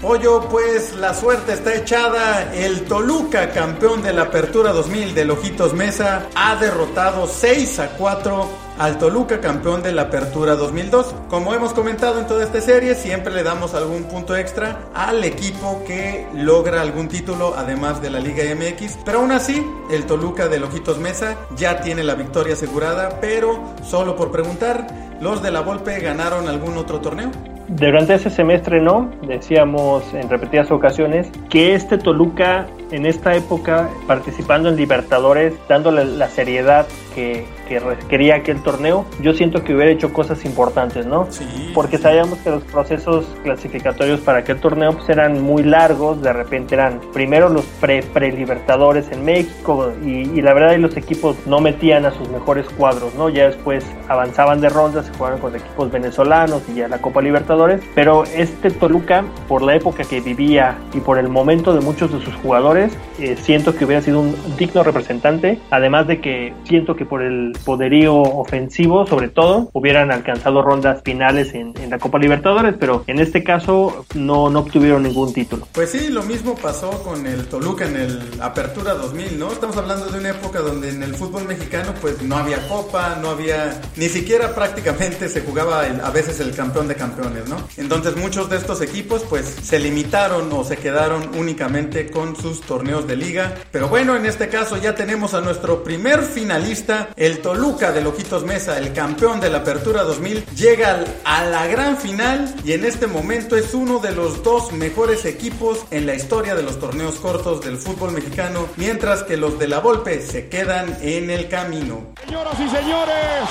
Pollo, 0.00 0.48
pues 0.48 0.94
la 0.94 1.12
suerte 1.12 1.52
está 1.52 1.74
echada. 1.74 2.54
El 2.54 2.84
Toluca, 2.84 3.50
campeón 3.50 4.02
de 4.02 4.14
la 4.14 4.22
Apertura 4.22 4.72
2000 4.72 5.14
de 5.14 5.30
Ojitos 5.30 5.74
Mesa, 5.74 6.28
ha 6.34 6.56
derrotado 6.56 7.26
6 7.26 7.78
a 7.78 7.88
4 7.98 8.71
al 8.78 8.98
Toluca, 8.98 9.40
campeón 9.40 9.82
de 9.82 9.92
la 9.92 10.02
Apertura 10.02 10.56
2002. 10.56 11.14
Como 11.28 11.54
hemos 11.54 11.72
comentado 11.72 12.18
en 12.20 12.26
toda 12.26 12.44
esta 12.44 12.60
serie, 12.60 12.94
siempre 12.94 13.32
le 13.32 13.42
damos 13.42 13.74
algún 13.74 14.04
punto 14.04 14.36
extra 14.36 14.80
al 14.94 15.22
equipo 15.24 15.82
que 15.86 16.26
logra 16.34 16.80
algún 16.80 17.08
título, 17.08 17.54
además 17.56 18.00
de 18.00 18.10
la 18.10 18.20
Liga 18.20 18.44
MX. 18.54 18.98
Pero 19.04 19.20
aún 19.20 19.32
así, 19.32 19.64
el 19.90 20.06
Toluca 20.06 20.48
de 20.48 20.62
Ojitos 20.62 20.98
Mesa 20.98 21.36
ya 21.56 21.80
tiene 21.80 22.02
la 22.02 22.14
victoria 22.14 22.54
asegurada, 22.54 23.20
pero 23.20 23.60
solo 23.82 24.16
por 24.16 24.30
preguntar, 24.30 24.86
¿los 25.20 25.42
de 25.42 25.50
la 25.50 25.60
Volpe 25.60 25.98
ganaron 26.00 26.48
algún 26.48 26.76
otro 26.78 27.00
torneo? 27.00 27.30
Durante 27.68 28.14
ese 28.14 28.28
semestre 28.28 28.80
no, 28.80 29.10
decíamos 29.26 30.02
en 30.12 30.28
repetidas 30.28 30.70
ocasiones 30.70 31.30
que 31.48 31.74
este 31.74 31.96
Toluca 31.96 32.66
en 32.90 33.06
esta 33.06 33.34
época 33.34 33.88
participando 34.06 34.68
en 34.68 34.76
Libertadores, 34.76 35.54
dándole 35.68 36.04
la 36.04 36.28
seriedad 36.28 36.86
que, 37.14 37.44
que 37.68 37.78
requería 37.78 38.36
aquel 38.36 38.62
torneo, 38.62 39.06
yo 39.20 39.32
siento 39.32 39.62
que 39.64 39.74
hubiera 39.74 39.90
hecho 39.90 40.12
cosas 40.12 40.44
importantes, 40.44 41.06
¿no? 41.06 41.26
Sí, 41.30 41.70
Porque 41.74 41.98
sabíamos 41.98 42.38
que 42.40 42.50
los 42.50 42.62
procesos 42.64 43.26
clasificatorios 43.42 44.20
para 44.20 44.38
aquel 44.38 44.58
torneo 44.58 44.92
pues, 44.92 45.08
eran 45.08 45.42
muy 45.42 45.62
largos, 45.62 46.22
de 46.22 46.32
repente 46.32 46.74
eran 46.74 47.00
primero 47.12 47.48
los 47.48 47.64
pre-libertadores 47.80 49.10
en 49.12 49.24
México 49.24 49.92
y, 50.04 50.30
y, 50.30 50.42
la 50.42 50.54
verdad 50.54 50.76
los 50.78 50.96
equipos 50.96 51.36
no 51.46 51.60
metían 51.60 52.04
a 52.04 52.10
sus 52.10 52.28
mejores 52.28 52.66
cuadros, 52.70 53.14
¿no? 53.14 53.28
Ya 53.28 53.46
después 53.46 53.84
avanzaban 54.08 54.60
de 54.60 54.68
ronda, 54.68 55.02
se 55.02 55.12
jugaron 55.12 55.38
con 55.38 55.54
equipos 55.54 55.90
venezolanos 55.90 56.62
y 56.68 56.74
ya 56.74 56.88
la 56.88 56.98
Copa 56.98 57.22
Libertadores, 57.22 57.80
pero 57.94 58.24
este 58.24 58.70
Toluca, 58.70 59.24
por 59.48 59.62
la 59.62 59.74
época 59.76 60.04
que 60.04 60.20
vivía 60.20 60.78
y 60.92 61.00
por 61.00 61.18
el 61.18 61.28
momento 61.28 61.74
de 61.74 61.80
muchos 61.80 62.12
de 62.12 62.20
sus 62.20 62.34
jugadores, 62.36 62.96
eh, 63.18 63.36
siento 63.36 63.74
que 63.74 63.84
hubiera 63.84 64.02
sido 64.02 64.20
un 64.20 64.34
digno 64.56 64.82
representante, 64.82 65.60
además 65.70 66.06
de 66.06 66.20
que 66.20 66.54
siento 66.64 66.96
que 66.96 67.01
por 67.04 67.22
el 67.22 67.56
poderío 67.64 68.14
ofensivo, 68.14 69.06
sobre 69.06 69.28
todo, 69.28 69.70
hubieran 69.72 70.10
alcanzado 70.10 70.62
rondas 70.62 71.02
finales 71.04 71.54
en, 71.54 71.74
en 71.80 71.90
la 71.90 71.98
Copa 71.98 72.18
Libertadores, 72.18 72.74
pero 72.78 73.04
en 73.06 73.20
este 73.20 73.42
caso 73.42 74.04
no, 74.14 74.50
no 74.50 74.60
obtuvieron 74.60 75.02
ningún 75.02 75.32
título. 75.32 75.66
Pues 75.72 75.90
sí, 75.90 76.08
lo 76.08 76.22
mismo 76.22 76.54
pasó 76.54 76.90
con 77.02 77.26
el 77.26 77.46
Toluca 77.46 77.86
en 77.86 77.96
el 77.96 78.20
Apertura 78.40 78.94
2000, 78.94 79.38
¿no? 79.38 79.52
Estamos 79.52 79.76
hablando 79.76 80.06
de 80.06 80.18
una 80.18 80.30
época 80.30 80.60
donde 80.60 80.90
en 80.90 81.02
el 81.02 81.14
fútbol 81.14 81.44
mexicano 81.46 81.94
pues 82.00 82.22
no 82.22 82.36
había 82.36 82.66
copa, 82.68 83.18
no 83.20 83.30
había, 83.30 83.80
ni 83.96 84.08
siquiera 84.08 84.54
prácticamente 84.54 85.28
se 85.28 85.40
jugaba 85.40 85.82
a 85.82 86.10
veces 86.10 86.40
el 86.40 86.54
campeón 86.54 86.88
de 86.88 86.94
campeones, 86.94 87.48
¿no? 87.48 87.56
Entonces 87.76 88.16
muchos 88.16 88.48
de 88.50 88.56
estos 88.56 88.80
equipos 88.80 89.24
pues 89.28 89.46
se 89.46 89.78
limitaron 89.78 90.52
o 90.52 90.64
se 90.64 90.76
quedaron 90.76 91.30
únicamente 91.36 92.10
con 92.10 92.36
sus 92.36 92.60
torneos 92.60 93.06
de 93.06 93.16
liga. 93.16 93.54
Pero 93.70 93.88
bueno, 93.88 94.16
en 94.16 94.26
este 94.26 94.48
caso 94.48 94.76
ya 94.76 94.94
tenemos 94.94 95.34
a 95.34 95.40
nuestro 95.40 95.82
primer 95.82 96.22
finalista, 96.22 96.91
el 97.16 97.40
Toluca 97.40 97.92
de 97.92 98.00
Lojitos 98.00 98.44
Mesa, 98.44 98.78
el 98.78 98.92
campeón 98.92 99.40
de 99.40 99.50
la 99.50 99.58
Apertura 99.58 100.02
2000, 100.02 100.46
llega 100.56 101.04
a 101.24 101.44
la 101.44 101.66
gran 101.66 101.96
final 101.96 102.54
y 102.64 102.72
en 102.72 102.84
este 102.84 103.06
momento 103.06 103.56
es 103.56 103.74
uno 103.74 103.98
de 103.98 104.12
los 104.12 104.42
dos 104.42 104.72
mejores 104.72 105.24
equipos 105.24 105.84
en 105.90 106.06
la 106.06 106.14
historia 106.14 106.54
de 106.54 106.62
los 106.62 106.78
torneos 106.78 107.16
cortos 107.16 107.60
del 107.60 107.76
fútbol 107.78 108.12
mexicano, 108.12 108.68
mientras 108.76 109.22
que 109.22 109.36
los 109.36 109.58
de 109.58 109.68
la 109.68 109.80
Volpe 109.80 110.20
se 110.22 110.48
quedan 110.48 110.96
en 111.00 111.30
el 111.30 111.48
camino. 111.48 112.06
Señoras 112.24 112.54
y 112.54 112.68
señores, 112.68 113.44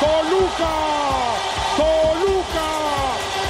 Toluca, 0.00 0.74
Toluca 1.76 2.68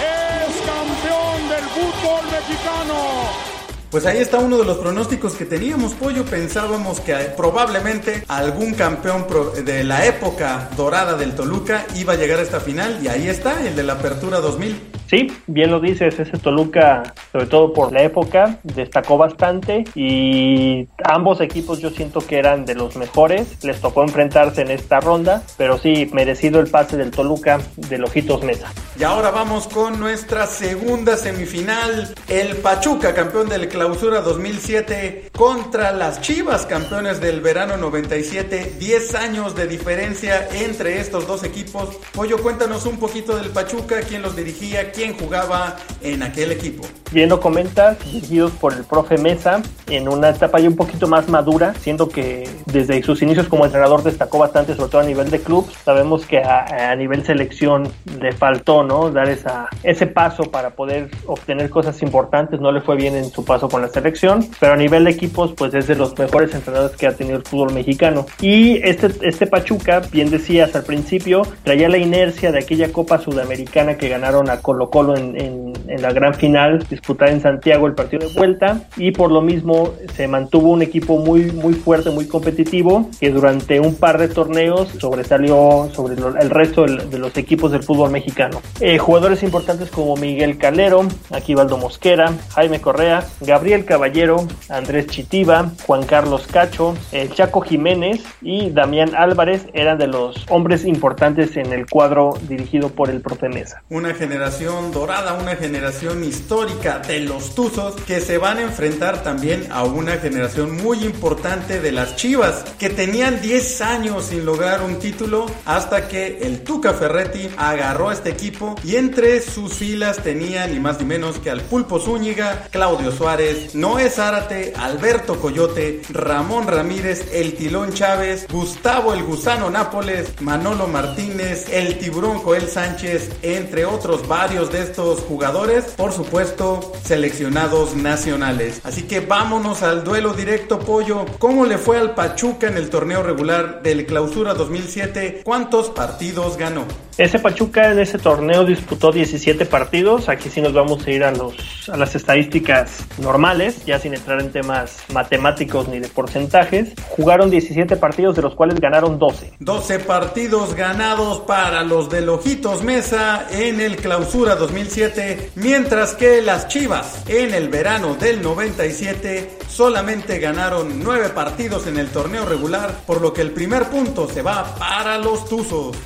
es 0.00 0.56
campeón 0.66 1.48
del 1.48 1.64
fútbol 1.64 2.24
mexicano. 2.30 3.51
Pues 3.92 4.06
ahí 4.06 4.20
está 4.20 4.38
uno 4.38 4.56
de 4.56 4.64
los 4.64 4.78
pronósticos 4.78 5.34
que 5.34 5.44
teníamos, 5.44 5.92
Pollo. 5.92 6.24
Pensábamos 6.24 6.98
que 6.98 7.14
probablemente 7.36 8.24
algún 8.26 8.72
campeón 8.72 9.26
de 9.66 9.84
la 9.84 10.06
época 10.06 10.70
dorada 10.78 11.14
del 11.18 11.34
Toluca 11.34 11.84
iba 11.94 12.14
a 12.14 12.16
llegar 12.16 12.38
a 12.38 12.42
esta 12.42 12.58
final 12.58 13.00
y 13.02 13.08
ahí 13.08 13.28
está, 13.28 13.60
el 13.68 13.76
de 13.76 13.82
la 13.82 13.92
Apertura 13.92 14.40
2000. 14.40 14.91
Sí, 15.12 15.30
bien 15.46 15.70
lo 15.70 15.78
dices, 15.78 16.18
ese 16.18 16.38
Toluca, 16.38 17.12
sobre 17.32 17.44
todo 17.44 17.74
por 17.74 17.92
la 17.92 18.02
época, 18.02 18.56
destacó 18.62 19.18
bastante 19.18 19.84
y 19.94 20.88
ambos 21.04 21.42
equipos 21.42 21.80
yo 21.80 21.90
siento 21.90 22.26
que 22.26 22.38
eran 22.38 22.64
de 22.64 22.74
los 22.74 22.96
mejores, 22.96 23.62
les 23.62 23.78
tocó 23.78 24.04
enfrentarse 24.04 24.62
en 24.62 24.70
esta 24.70 25.00
ronda, 25.00 25.42
pero 25.58 25.76
sí, 25.76 26.08
merecido 26.14 26.60
el 26.60 26.68
pase 26.68 26.96
del 26.96 27.10
Toluca 27.10 27.60
de 27.76 27.98
Lojitos 27.98 28.42
Mesa. 28.42 28.72
Y 28.98 29.04
ahora 29.04 29.30
vamos 29.30 29.68
con 29.68 30.00
nuestra 30.00 30.46
segunda 30.46 31.18
semifinal, 31.18 32.14
el 32.28 32.56
Pachuca, 32.56 33.14
campeón 33.14 33.50
del 33.50 33.68
Clausura 33.68 34.22
2007, 34.22 35.30
contra 35.36 35.92
las 35.92 36.22
Chivas, 36.22 36.64
campeones 36.64 37.20
del 37.20 37.42
verano 37.42 37.76
97, 37.76 38.76
10 38.78 39.14
años 39.16 39.54
de 39.54 39.66
diferencia 39.66 40.48
entre 40.52 41.00
estos 41.00 41.26
dos 41.26 41.44
equipos. 41.44 41.98
Pollo, 42.14 42.38
cuéntanos 42.42 42.86
un 42.86 42.98
poquito 42.98 43.36
del 43.36 43.50
Pachuca, 43.50 44.00
quién 44.08 44.22
los 44.22 44.34
dirigía, 44.34 44.90
quién 44.90 45.01
jugaba 45.10 45.76
en 46.02 46.22
aquel 46.22 46.52
equipo. 46.52 46.84
Bien 47.12 47.28
lo 47.28 47.40
comentas, 47.40 47.98
dirigidos 48.06 48.52
por 48.52 48.72
el 48.72 48.84
profe 48.84 49.18
Mesa, 49.18 49.60
en 49.88 50.08
una 50.08 50.30
etapa 50.30 50.58
ya 50.60 50.68
un 50.68 50.76
poquito 50.76 51.06
más 51.06 51.28
madura, 51.28 51.74
siendo 51.78 52.08
que 52.08 52.48
desde 52.64 53.02
sus 53.02 53.20
inicios 53.20 53.48
como 53.48 53.66
entrenador 53.66 54.02
destacó 54.02 54.38
bastante, 54.38 54.74
sobre 54.74 54.90
todo 54.90 55.00
a 55.02 55.04
nivel 55.04 55.28
de 55.30 55.40
club. 55.40 55.70
Sabemos 55.84 56.24
que 56.24 56.38
a, 56.38 56.96
nivel 56.96 57.22
selección 57.22 57.92
le 58.18 58.32
faltó, 58.32 58.82
¿no? 58.82 59.10
Dar 59.10 59.28
esa, 59.28 59.68
ese 59.82 60.06
paso 60.06 60.44
para 60.44 60.70
poder 60.70 61.10
obtener 61.26 61.68
cosas 61.68 62.00
importantes. 62.02 62.60
No 62.60 62.72
le 62.72 62.80
fue 62.80 62.96
bien 62.96 63.14
en 63.14 63.30
su 63.30 63.44
paso 63.44 63.68
con 63.68 63.82
la 63.82 63.88
selección, 63.88 64.48
pero 64.58 64.72
a 64.72 64.76
nivel 64.76 65.04
de 65.04 65.10
equipos, 65.10 65.52
pues 65.52 65.74
es 65.74 65.86
de 65.86 65.96
los 65.96 66.18
mejores 66.18 66.54
entrenadores 66.54 66.96
que 66.96 67.06
ha 67.06 67.14
tenido 67.14 67.36
el 67.36 67.44
fútbol 67.44 67.74
mexicano. 67.74 68.24
Y 68.40 68.78
este, 68.88 69.10
este 69.20 69.46
Pachuca, 69.46 70.00
bien 70.10 70.30
decías 70.30 70.74
al 70.74 70.84
principio, 70.84 71.42
traía 71.62 71.90
la 71.90 71.98
inercia 71.98 72.52
de 72.52 72.60
aquella 72.60 72.90
Copa 72.90 73.18
Sudamericana 73.18 73.98
que 73.98 74.08
ganaron 74.08 74.48
a 74.48 74.62
Colo 74.90 75.16
en, 75.16 75.72
la 75.98 76.12
gran 76.12 76.34
final 76.34 76.86
disputada 76.88 77.30
en 77.30 77.40
Santiago 77.40 77.86
el 77.86 77.94
partido 77.94 78.26
de 78.26 78.34
vuelta 78.34 78.82
y 78.96 79.10
por 79.10 79.30
lo 79.30 79.42
mismo 79.42 79.94
se 80.14 80.26
mantuvo 80.26 80.70
un 80.70 80.80
equipo 80.80 81.18
muy 81.18 81.52
muy 81.52 81.74
fuerte, 81.74 82.10
muy 82.10 82.26
competitivo 82.26 83.10
que 83.20 83.30
durante 83.30 83.78
un 83.78 83.94
par 83.96 84.18
de 84.18 84.28
torneos 84.28 84.88
sobresalió 84.98 85.90
sobre 85.92 86.14
el 86.14 86.50
resto 86.50 86.86
de 86.86 87.18
los 87.18 87.36
equipos 87.36 87.72
del 87.72 87.82
fútbol 87.82 88.10
mexicano. 88.10 88.60
Eh, 88.80 88.98
jugadores 88.98 89.42
importantes 89.42 89.90
como 89.90 90.16
Miguel 90.16 90.58
Calero, 90.58 91.06
Aquivaldo 91.30 91.76
Mosquera, 91.76 92.32
Jaime 92.54 92.80
Correa, 92.80 93.24
Gabriel 93.40 93.84
Caballero, 93.84 94.46
Andrés 94.68 95.06
Chitiva, 95.08 95.70
Juan 95.86 96.04
Carlos 96.04 96.46
Cacho, 96.46 96.94
el 97.12 97.32
Chaco 97.32 97.60
Jiménez 97.60 98.22
y 98.40 98.70
Damián 98.70 99.14
Álvarez 99.14 99.66
eran 99.72 99.98
de 99.98 100.06
los 100.06 100.46
hombres 100.48 100.84
importantes 100.84 101.56
en 101.56 101.72
el 101.72 101.86
cuadro 101.86 102.34
dirigido 102.48 102.88
por 102.88 103.10
el 103.10 103.20
profe 103.20 103.48
Mesa. 103.48 103.82
Una 103.90 104.14
generación 104.14 104.71
dorada, 104.90 105.34
una 105.34 105.56
generación 105.56 106.24
histórica 106.24 106.98
de 107.00 107.20
los 107.20 107.54
Tuzos 107.54 107.94
que 108.06 108.20
se 108.20 108.38
van 108.38 108.58
a 108.58 108.62
enfrentar 108.62 109.22
también 109.22 109.68
a 109.70 109.84
una 109.84 110.16
generación 110.16 110.76
muy 110.76 111.04
importante 111.04 111.80
de 111.80 111.92
las 111.92 112.16
Chivas 112.16 112.64
que 112.78 112.88
tenían 112.88 113.40
10 113.42 113.80
años 113.82 114.26
sin 114.26 114.44
lograr 114.44 114.82
un 114.82 114.98
título 114.98 115.46
hasta 115.64 116.08
que 116.08 116.38
el 116.42 116.62
Tuca 116.62 116.94
Ferretti 116.94 117.50
agarró 117.56 118.10
este 118.10 118.30
equipo 118.30 118.76
y 118.82 118.96
entre 118.96 119.42
sus 119.42 119.74
filas 119.74 120.22
tenía 120.22 120.66
ni 120.66 120.80
más 120.80 120.98
ni 120.98 121.04
menos 121.04 121.38
que 121.38 121.50
al 121.50 121.60
Pulpo 121.60 122.00
Zúñiga, 122.00 122.68
Claudio 122.70 123.12
Suárez, 123.12 123.74
Noé 123.74 124.08
Zárate, 124.08 124.72
Alberto 124.76 125.38
Coyote, 125.38 126.00
Ramón 126.10 126.66
Ramírez, 126.66 127.28
el 127.32 127.54
Tilón 127.54 127.92
Chávez, 127.92 128.46
Gustavo 128.50 129.12
el 129.12 129.22
Gusano 129.24 129.70
Nápoles, 129.70 130.40
Manolo 130.40 130.86
Martínez, 130.86 131.66
el 131.70 131.98
Tiburón 131.98 132.38
Joel 132.38 132.68
Sánchez, 132.68 133.30
entre 133.42 133.84
otros 133.84 134.26
varios 134.26 134.61
de 134.70 134.82
estos 134.82 135.20
jugadores, 135.20 135.84
por 135.96 136.12
supuesto, 136.12 136.92
seleccionados 137.02 137.96
nacionales. 137.96 138.80
Así 138.84 139.02
que 139.02 139.20
vámonos 139.20 139.82
al 139.82 140.04
duelo 140.04 140.34
directo, 140.34 140.78
Pollo. 140.78 141.24
¿Cómo 141.38 141.64
le 141.64 141.78
fue 141.78 141.98
al 141.98 142.14
Pachuca 142.14 142.68
en 142.68 142.76
el 142.76 142.90
torneo 142.90 143.22
regular 143.22 143.82
del 143.82 144.06
Clausura 144.06 144.54
2007? 144.54 145.40
¿Cuántos 145.44 145.90
partidos 145.90 146.56
ganó? 146.56 146.84
Ese 147.18 147.38
Pachuca 147.38 147.92
en 147.92 147.98
ese 147.98 148.18
torneo 148.18 148.64
disputó 148.64 149.12
17 149.12 149.66
partidos. 149.66 150.28
Aquí 150.28 150.48
sí 150.48 150.62
nos 150.62 150.72
vamos 150.72 151.06
a 151.06 151.10
ir 151.10 151.24
a, 151.24 151.30
los, 151.30 151.88
a 151.90 151.96
las 151.98 152.14
estadísticas 152.14 153.04
normales, 153.18 153.84
ya 153.84 153.98
sin 153.98 154.14
entrar 154.14 154.40
en 154.40 154.50
temas 154.50 154.98
matemáticos 155.12 155.88
ni 155.88 155.98
de 155.98 156.08
porcentajes. 156.08 156.92
Jugaron 157.10 157.50
17 157.50 157.96
partidos, 157.96 158.36
de 158.36 158.42
los 158.42 158.54
cuales 158.54 158.80
ganaron 158.80 159.18
12. 159.18 159.52
12 159.60 159.98
partidos 160.00 160.74
ganados 160.74 161.40
para 161.40 161.82
los 161.82 162.08
de 162.08 162.22
Lojitos 162.22 162.82
Mesa 162.82 163.46
en 163.50 163.80
el 163.80 163.96
Clausura 163.96 164.51
2007, 164.56 165.52
mientras 165.56 166.14
que 166.14 166.42
las 166.42 166.68
Chivas 166.68 167.22
en 167.28 167.54
el 167.54 167.68
verano 167.68 168.14
del 168.14 168.42
97 168.42 169.58
solamente 169.68 170.38
ganaron 170.38 171.02
9 171.02 171.30
partidos 171.30 171.86
en 171.86 171.98
el 171.98 172.08
torneo 172.08 172.44
regular, 172.44 173.02
por 173.06 173.20
lo 173.20 173.32
que 173.32 173.42
el 173.42 173.50
primer 173.50 173.88
punto 173.88 174.28
se 174.28 174.42
va 174.42 174.74
para 174.76 175.18
los 175.18 175.48
Tuzos. 175.48 175.96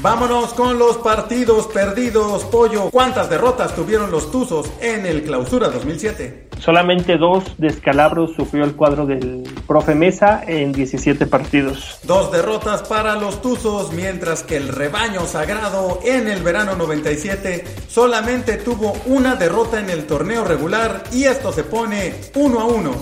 Vámonos 0.00 0.54
con 0.54 0.78
los 0.78 0.98
partidos 0.98 1.66
perdidos, 1.66 2.44
Pollo. 2.44 2.88
¿Cuántas 2.88 3.28
derrotas 3.28 3.74
tuvieron 3.74 4.12
los 4.12 4.30
Tuzos 4.30 4.70
en 4.80 5.04
el 5.06 5.24
Clausura 5.24 5.70
2007? 5.70 6.50
Solamente 6.60 7.18
dos 7.18 7.42
descalabros 7.58 8.32
sufrió 8.36 8.62
el 8.62 8.76
cuadro 8.76 9.06
del 9.06 9.42
profe 9.66 9.96
Mesa 9.96 10.44
en 10.46 10.70
17 10.70 11.26
partidos. 11.26 11.98
Dos 12.04 12.30
derrotas 12.30 12.82
para 12.82 13.16
los 13.16 13.42
Tuzos, 13.42 13.92
mientras 13.92 14.44
que 14.44 14.56
el 14.56 14.68
rebaño 14.68 15.26
sagrado 15.26 15.98
en 16.04 16.28
el 16.28 16.44
verano 16.44 16.76
97 16.76 17.64
solamente 17.88 18.56
tuvo 18.56 18.92
una 19.06 19.34
derrota 19.34 19.80
en 19.80 19.90
el 19.90 20.06
torneo 20.06 20.44
regular 20.44 21.02
y 21.10 21.24
esto 21.24 21.52
se 21.52 21.64
pone 21.64 22.14
uno 22.36 22.60
a 22.60 22.64
uno. 22.66 22.92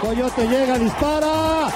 Coyote 0.00 0.48
llega, 0.48 0.78
dispara. 0.78 1.68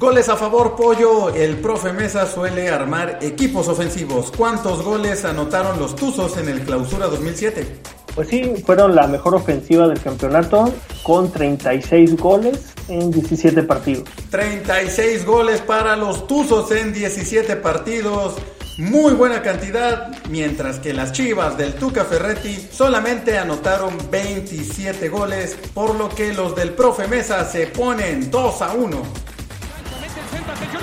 Goles 0.00 0.30
a 0.30 0.36
favor, 0.36 0.76
Pollo. 0.76 1.28
El 1.28 1.58
profe 1.58 1.92
Mesa 1.92 2.26
suele 2.26 2.70
armar 2.70 3.18
equipos 3.20 3.68
ofensivos. 3.68 4.32
¿Cuántos 4.34 4.82
goles 4.82 5.26
anotaron 5.26 5.78
los 5.78 5.94
Tuzos 5.94 6.38
en 6.38 6.48
el 6.48 6.62
Clausura 6.62 7.06
2007? 7.08 7.66
Pues 8.14 8.28
sí, 8.28 8.54
fueron 8.64 8.94
la 8.94 9.06
mejor 9.06 9.34
ofensiva 9.34 9.86
del 9.86 10.00
campeonato 10.00 10.72
con 11.02 11.30
36 11.30 12.16
goles 12.16 12.72
en 12.88 13.10
17 13.10 13.62
partidos. 13.64 14.08
36 14.30 15.26
goles 15.26 15.60
para 15.60 15.96
los 15.96 16.26
Tuzos 16.26 16.70
en 16.70 16.94
17 16.94 17.56
partidos. 17.56 18.36
Muy 18.78 19.12
buena 19.12 19.42
cantidad, 19.42 20.16
mientras 20.30 20.78
que 20.78 20.94
las 20.94 21.12
Chivas 21.12 21.58
del 21.58 21.74
Tuca 21.74 22.06
Ferretti 22.06 22.56
solamente 22.72 23.36
anotaron 23.36 23.98
27 24.10 25.10
goles, 25.10 25.58
por 25.74 25.94
lo 25.94 26.08
que 26.08 26.32
los 26.32 26.56
del 26.56 26.70
profe 26.70 27.06
Mesa 27.06 27.44
se 27.44 27.66
ponen 27.66 28.30
2 28.30 28.62
a 28.62 28.72
1 28.72 29.29
atención 30.52 30.79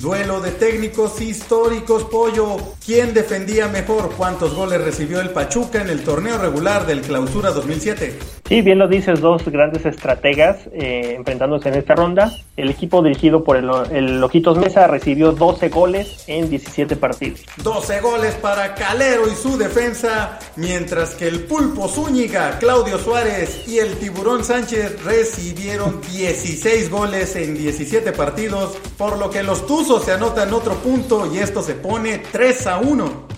Duelo 0.00 0.40
de 0.40 0.52
técnicos 0.52 1.20
históricos, 1.20 2.04
pollo. 2.04 2.56
¿Quién 2.82 3.12
defendía 3.12 3.68
mejor? 3.68 4.10
¿Cuántos 4.16 4.54
goles 4.54 4.82
recibió 4.82 5.20
el 5.20 5.28
Pachuca 5.28 5.82
en 5.82 5.90
el 5.90 6.02
torneo 6.02 6.38
regular 6.38 6.86
del 6.86 7.02
Clausura 7.02 7.50
2007? 7.50 8.18
Sí, 8.48 8.62
bien 8.62 8.78
lo 8.78 8.88
dices, 8.88 9.20
dos 9.20 9.44
grandes 9.44 9.84
estrategas 9.84 10.56
eh, 10.72 11.16
enfrentándose 11.18 11.68
en 11.68 11.74
esta 11.74 11.94
ronda. 11.94 12.32
El 12.56 12.70
equipo 12.70 13.02
dirigido 13.02 13.44
por 13.44 13.58
el, 13.58 13.70
el 13.92 14.20
Lojitos 14.20 14.56
Mesa 14.56 14.86
recibió 14.86 15.32
12 15.32 15.68
goles 15.68 16.24
en 16.26 16.48
17 16.48 16.96
partidos. 16.96 17.42
12 17.62 18.00
goles 18.00 18.34
para 18.36 18.74
Calero 18.74 19.30
y 19.30 19.36
su 19.36 19.58
defensa, 19.58 20.38
mientras 20.56 21.14
que 21.14 21.28
el 21.28 21.40
Pulpo 21.40 21.88
Zúñiga, 21.88 22.58
Claudio 22.58 22.98
Suárez 22.98 23.68
y 23.68 23.78
el 23.78 23.98
Tiburón 23.98 24.42
Sánchez 24.44 25.04
recibieron 25.04 26.00
16 26.10 26.90
goles 26.90 27.36
en 27.36 27.54
17 27.54 28.12
partidos, 28.12 28.78
por 28.96 29.18
lo 29.18 29.30
que 29.30 29.42
los 29.42 29.66
Tuzos 29.66 29.89
se 29.98 30.12
anotan 30.12 30.54
otro 30.54 30.74
punto 30.76 31.26
y 31.26 31.38
esto 31.38 31.62
se 31.62 31.74
pone 31.74 32.18
3 32.18 32.66
a 32.68 32.78
1. 32.78 33.30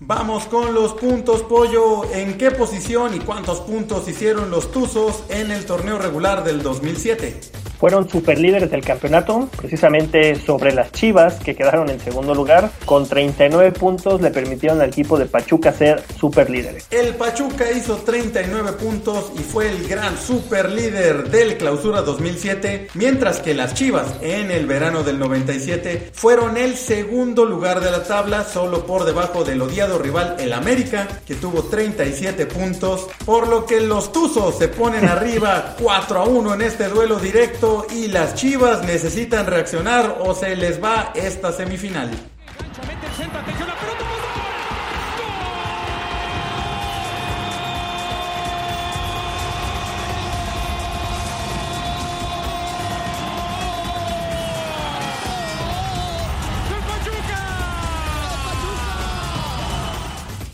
Vamos 0.00 0.44
con 0.46 0.74
los 0.74 0.92
puntos, 0.94 1.42
pollo. 1.42 2.04
¿En 2.12 2.36
qué 2.36 2.50
posición 2.50 3.14
y 3.14 3.20
cuántos 3.20 3.60
puntos 3.60 4.06
hicieron 4.08 4.50
los 4.50 4.70
Tuzos 4.70 5.22
en 5.28 5.50
el 5.50 5.64
torneo 5.64 5.98
regular 5.98 6.44
del 6.44 6.62
2007? 6.62 7.59
Fueron 7.80 8.10
superlíderes 8.10 8.70
del 8.70 8.82
campeonato, 8.82 9.48
precisamente 9.56 10.34
sobre 10.34 10.74
las 10.74 10.92
Chivas, 10.92 11.38
que 11.38 11.56
quedaron 11.56 11.88
en 11.88 11.98
segundo 11.98 12.34
lugar. 12.34 12.70
Con 12.84 13.08
39 13.08 13.72
puntos 13.72 14.20
le 14.20 14.30
permitieron 14.30 14.82
al 14.82 14.90
equipo 14.90 15.18
de 15.18 15.24
Pachuca 15.24 15.72
ser 15.72 16.04
superlíderes. 16.20 16.86
El 16.90 17.14
Pachuca 17.14 17.72
hizo 17.72 17.96
39 17.96 18.72
puntos 18.72 19.32
y 19.34 19.42
fue 19.42 19.70
el 19.70 19.88
gran 19.88 20.18
superlíder 20.18 21.30
del 21.30 21.56
Clausura 21.56 22.02
2007, 22.02 22.88
mientras 22.94 23.40
que 23.40 23.54
las 23.54 23.72
Chivas 23.72 24.08
en 24.20 24.50
el 24.50 24.66
verano 24.66 25.02
del 25.02 25.18
97 25.18 26.10
fueron 26.12 26.58
el 26.58 26.76
segundo 26.76 27.46
lugar 27.46 27.80
de 27.80 27.90
la 27.90 28.04
tabla, 28.04 28.44
solo 28.44 28.84
por 28.84 29.06
debajo 29.06 29.42
del 29.42 29.62
odiado 29.62 29.98
rival 29.98 30.36
el 30.38 30.52
América, 30.52 31.08
que 31.26 31.34
tuvo 31.34 31.62
37 31.62 32.44
puntos, 32.44 33.06
por 33.24 33.48
lo 33.48 33.64
que 33.64 33.80
los 33.80 34.12
Tuzos 34.12 34.58
se 34.58 34.68
ponen 34.68 35.04
arriba 35.08 35.76
4 35.80 36.20
a 36.20 36.24
1 36.24 36.54
en 36.54 36.62
este 36.62 36.88
duelo 36.88 37.18
directo 37.18 37.69
y 37.90 38.08
las 38.08 38.34
Chivas 38.34 38.82
necesitan 38.82 39.46
reaccionar 39.46 40.18
o 40.20 40.34
se 40.34 40.56
les 40.56 40.82
va 40.82 41.12
esta 41.14 41.52
semifinal. 41.52 42.10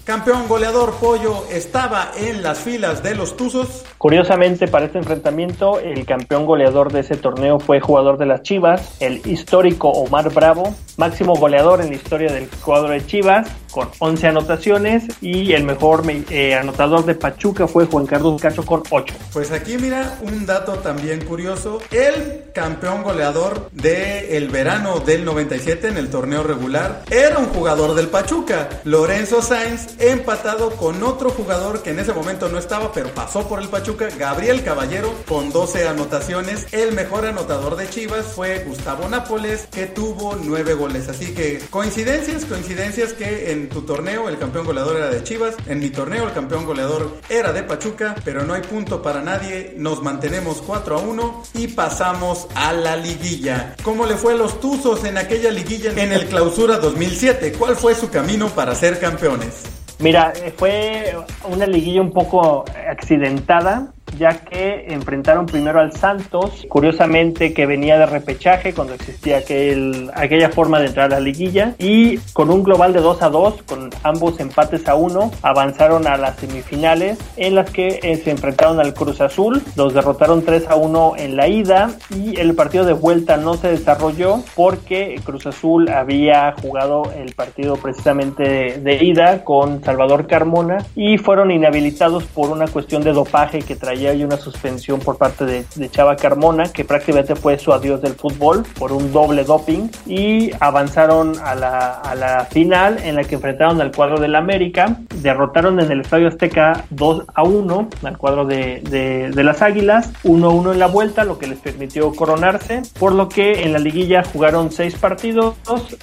Campeón 0.07 0.47
goleador 0.47 0.95
Pollo 1.01 1.43
estaba 1.51 2.13
en 2.17 2.41
las 2.41 2.61
filas 2.61 3.03
de 3.03 3.17
los 3.17 3.37
Tuzos. 3.37 3.85
Curiosamente, 3.99 4.69
para 4.69 4.87
este 4.87 4.99
enfrentamiento, 4.99 5.81
el 5.81 6.07
campeón 6.07 6.47
goleador 6.47 6.93
de 6.93 7.01
ese 7.01 7.17
torneo 7.17 7.59
fue 7.59 7.81
jugador 7.81 8.17
de 8.17 8.27
las 8.27 8.43
Chivas, 8.43 9.03
el 9.03 9.27
histórico 9.27 9.89
Omar 9.89 10.33
Bravo, 10.33 10.77
máximo 10.97 11.35
goleador 11.35 11.81
en 11.81 11.91
la 11.91 11.97
historia 11.97 12.33
del 12.33 12.49
cuadro 12.49 12.91
de 12.91 13.05
Chivas, 13.07 13.49
con 13.71 13.91
11 13.99 14.29
anotaciones, 14.29 15.05
y 15.21 15.53
el 15.53 15.65
mejor 15.65 16.03
eh, 16.31 16.55
anotador 16.55 17.05
de 17.05 17.15
Pachuca 17.15 17.69
fue 17.69 17.87
Juan 17.87 18.07
Carlos 18.07 18.41
Cacho 18.41 18.65
con 18.65 18.83
8. 18.89 19.15
Pues 19.33 19.53
aquí 19.53 19.77
mira 19.77 20.19
un 20.23 20.47
dato 20.47 20.75
también 20.79 21.25
curioso, 21.25 21.81
el 21.91 22.45
campeón 22.55 23.03
goleador 23.03 23.71
del 23.73 24.49
verano 24.49 25.01
del 25.01 25.25
97 25.25 25.89
en 25.89 25.99
el 25.99 26.09
torneo 26.09 26.43
regular 26.43 27.03
era 27.11 27.39
un 27.39 27.47
jugador 27.47 27.95
del 27.95 28.09
Pachuca, 28.09 28.69
Lorenzo 28.85 29.43
Sainz, 29.43 30.01
empatado 30.01 30.71
con 30.71 31.03
otro 31.03 31.31
jugador 31.31 31.83
que 31.83 31.91
en 31.91 31.99
ese 31.99 32.13
momento 32.13 32.49
no 32.49 32.59
estaba, 32.59 32.93
pero 32.93 33.11
pasó 33.11 33.47
por 33.47 33.61
el 33.61 33.69
Pachuca, 33.69 34.09
Gabriel 34.19 34.63
Caballero, 34.63 35.13
con 35.29 35.53
12 35.53 35.89
anotaciones. 35.89 36.73
El 36.73 36.93
mejor 36.93 37.27
anotador 37.27 37.77
de 37.77 37.89
Chivas 37.91 38.27
fue 38.27 38.65
Gustavo 38.65 39.09
Nápoles, 39.09 39.69
que 39.71 39.87
tuvo 39.87 40.37
9 40.37 40.75
goles. 40.75 40.86
Así 40.95 41.35
que 41.35 41.59
coincidencias, 41.69 42.45
coincidencias 42.45 43.13
que 43.13 43.51
en 43.51 43.69
tu 43.69 43.83
torneo 43.83 44.29
el 44.29 44.39
campeón 44.39 44.67
goleador 44.67 44.97
era 44.97 45.11
de 45.11 45.23
Chivas, 45.25 45.57
en 45.67 45.81
mi 45.81 45.91
torneo 45.91 46.25
el 46.25 46.33
campeón 46.33 46.65
goleador 46.65 47.17
era 47.29 47.53
de 47.53 47.65
Pachuca, 47.65 48.15
pero 48.25 48.45
no 48.45 48.55
hay 48.55 48.63
punto 48.63 49.03
para 49.03 49.21
nadie. 49.21 49.75
Nos 49.77 50.03
mantenemos 50.03 50.63
4 50.65 50.99
a 50.99 51.01
1 51.01 51.43
y 51.55 51.69
pasamos 51.69 52.47
a 52.55 52.73
la 52.73 52.97
liguilla. 52.97 53.75
¿Cómo 53.83 54.07
le 54.07 54.15
fue 54.15 54.35
a 54.35 54.37
los 54.37 54.61
Tuzos 54.61 55.05
en 55.05 55.19
aquella 55.19 55.51
liguilla 55.51 55.91
en 55.91 56.13
el 56.13 56.27
Clausura 56.27 56.79
2007? 56.79 57.53
¿Cuál 57.59 57.75
fue 57.75 57.95
su 57.95 58.09
camino 58.09 58.49
para 58.49 58.75
ser 58.75 59.01
campeones? 59.01 59.65
Mira, 59.99 60.33
fue 60.57 61.17
una 61.49 61.67
liguilla 61.67 62.01
un 62.01 62.13
poco 62.13 62.65
accidentada 62.89 63.93
ya 64.19 64.41
que 64.41 64.87
enfrentaron 64.89 65.47
primero 65.47 65.81
al 65.81 65.93
Santos, 65.93 66.67
curiosamente 66.69 67.53
que 67.53 67.67
venía 67.67 67.99
de 67.99 68.07
repechaje 68.07 68.73
cuando 68.73 68.95
existía 68.95 69.39
aquel, 69.39 70.11
aquella 70.15 70.51
forma 70.51 70.81
de 70.81 70.87
entrar 70.87 71.07
a 71.07 71.17
la 71.17 71.21
liguilla, 71.21 71.75
y 71.79 72.19
con 72.33 72.51
un 72.51 72.63
global 72.63 72.93
de 72.93 73.01
2 73.01 73.23
a 73.23 73.29
2, 73.29 73.63
con 73.63 73.91
ambos 74.03 74.41
empates 74.41 74.89
a 74.89 74.95
1, 74.95 75.31
avanzaron 75.43 76.07
a 76.07 76.17
las 76.17 76.37
semifinales 76.37 77.19
en 77.37 77.55
las 77.55 77.71
que 77.71 78.01
eh, 78.03 78.17
se 78.17 78.31
enfrentaron 78.31 78.81
al 78.81 78.95
Cruz 78.95 79.21
Azul, 79.21 79.63
los 79.75 79.95
derrotaron 79.95 80.45
3 80.45 80.69
a 80.69 80.77
1 80.77 81.15
en 81.19 81.37
la 81.37 81.49
ida 81.49 81.91
y 82.15 82.39
el 82.39 82.55
partido 82.55 82.85
de 82.85 82.93
vuelta 82.93 83.37
no 83.37 83.55
se 83.55 83.69
desarrolló 83.69 84.43
porque 84.55 85.21
Cruz 85.25 85.47
Azul 85.47 85.89
había 85.89 86.53
jugado 86.53 87.11
el 87.17 87.35
partido 87.35 87.77
precisamente 87.77 88.81
de, 88.81 89.05
ida 89.05 89.45
con 89.45 89.83
Salvador 89.83 90.27
Carmona 90.27 90.79
y 90.95 91.19
fueron 91.19 91.51
inhabilitados 91.51 92.25
por 92.25 92.51
una 92.51 92.67
cuestión 92.67 93.03
de 93.03 93.13
dopaje 93.13 93.61
que 93.61 93.77
traía 93.77 93.96
hay 94.05 94.23
una 94.23 94.37
suspensión 94.37 95.01
por 95.01 95.17
parte 95.17 95.47
de, 95.47 95.65
Chava 95.91 96.17
Carmona, 96.17 96.65
que 96.73 96.85
prácticamente 96.85 97.37
fue 97.37 97.59
su 97.59 97.73
adiós 97.73 98.03
del 98.03 98.15
fútbol 98.15 98.65
por 98.79 98.93
un 98.93 99.13
doble 99.13 99.45
doping, 99.45 99.89
y 100.07 100.51
avanzaron 100.61 101.39
a 101.43 101.55
la, 101.55 101.93
a 102.01 102.15
la 102.15 102.45
final 102.45 102.99
en 103.03 103.15
la 103.15 103.25
que 103.25 103.37
enfrentaron 103.37 103.81
al 103.81 103.93
cuadro 103.93 104.21
del 104.21 104.35
América, 104.35 104.99
derrotaron 105.23 105.81
en 105.81 105.91
el 105.91 106.01
Estadio 106.01 106.29
Azteca 106.29 106.85
2 106.91 107.25
a 107.35 107.43
1 107.43 107.89
al 108.03 108.19
cuadro 108.19 108.45
de, 108.45 108.83
de, 108.83 109.45
las 109.45 109.63
Águilas, 109.63 110.11
1 110.25 110.47
a 110.47 110.51
1 110.51 110.73
en 110.73 110.79
la 110.79 110.87
vuelta, 110.87 111.25
lo 111.25 111.39
que 111.39 111.47
les 111.47 111.59
permitió 111.59 112.13
coronarse, 112.13 112.83
por 112.99 113.13
lo 113.13 113.29
que 113.29 113.63
en 113.63 113.73
la 113.73 113.79
liguilla 113.79 114.23
jugaron 114.25 114.73
6 114.73 114.97
partidos, 114.97 115.55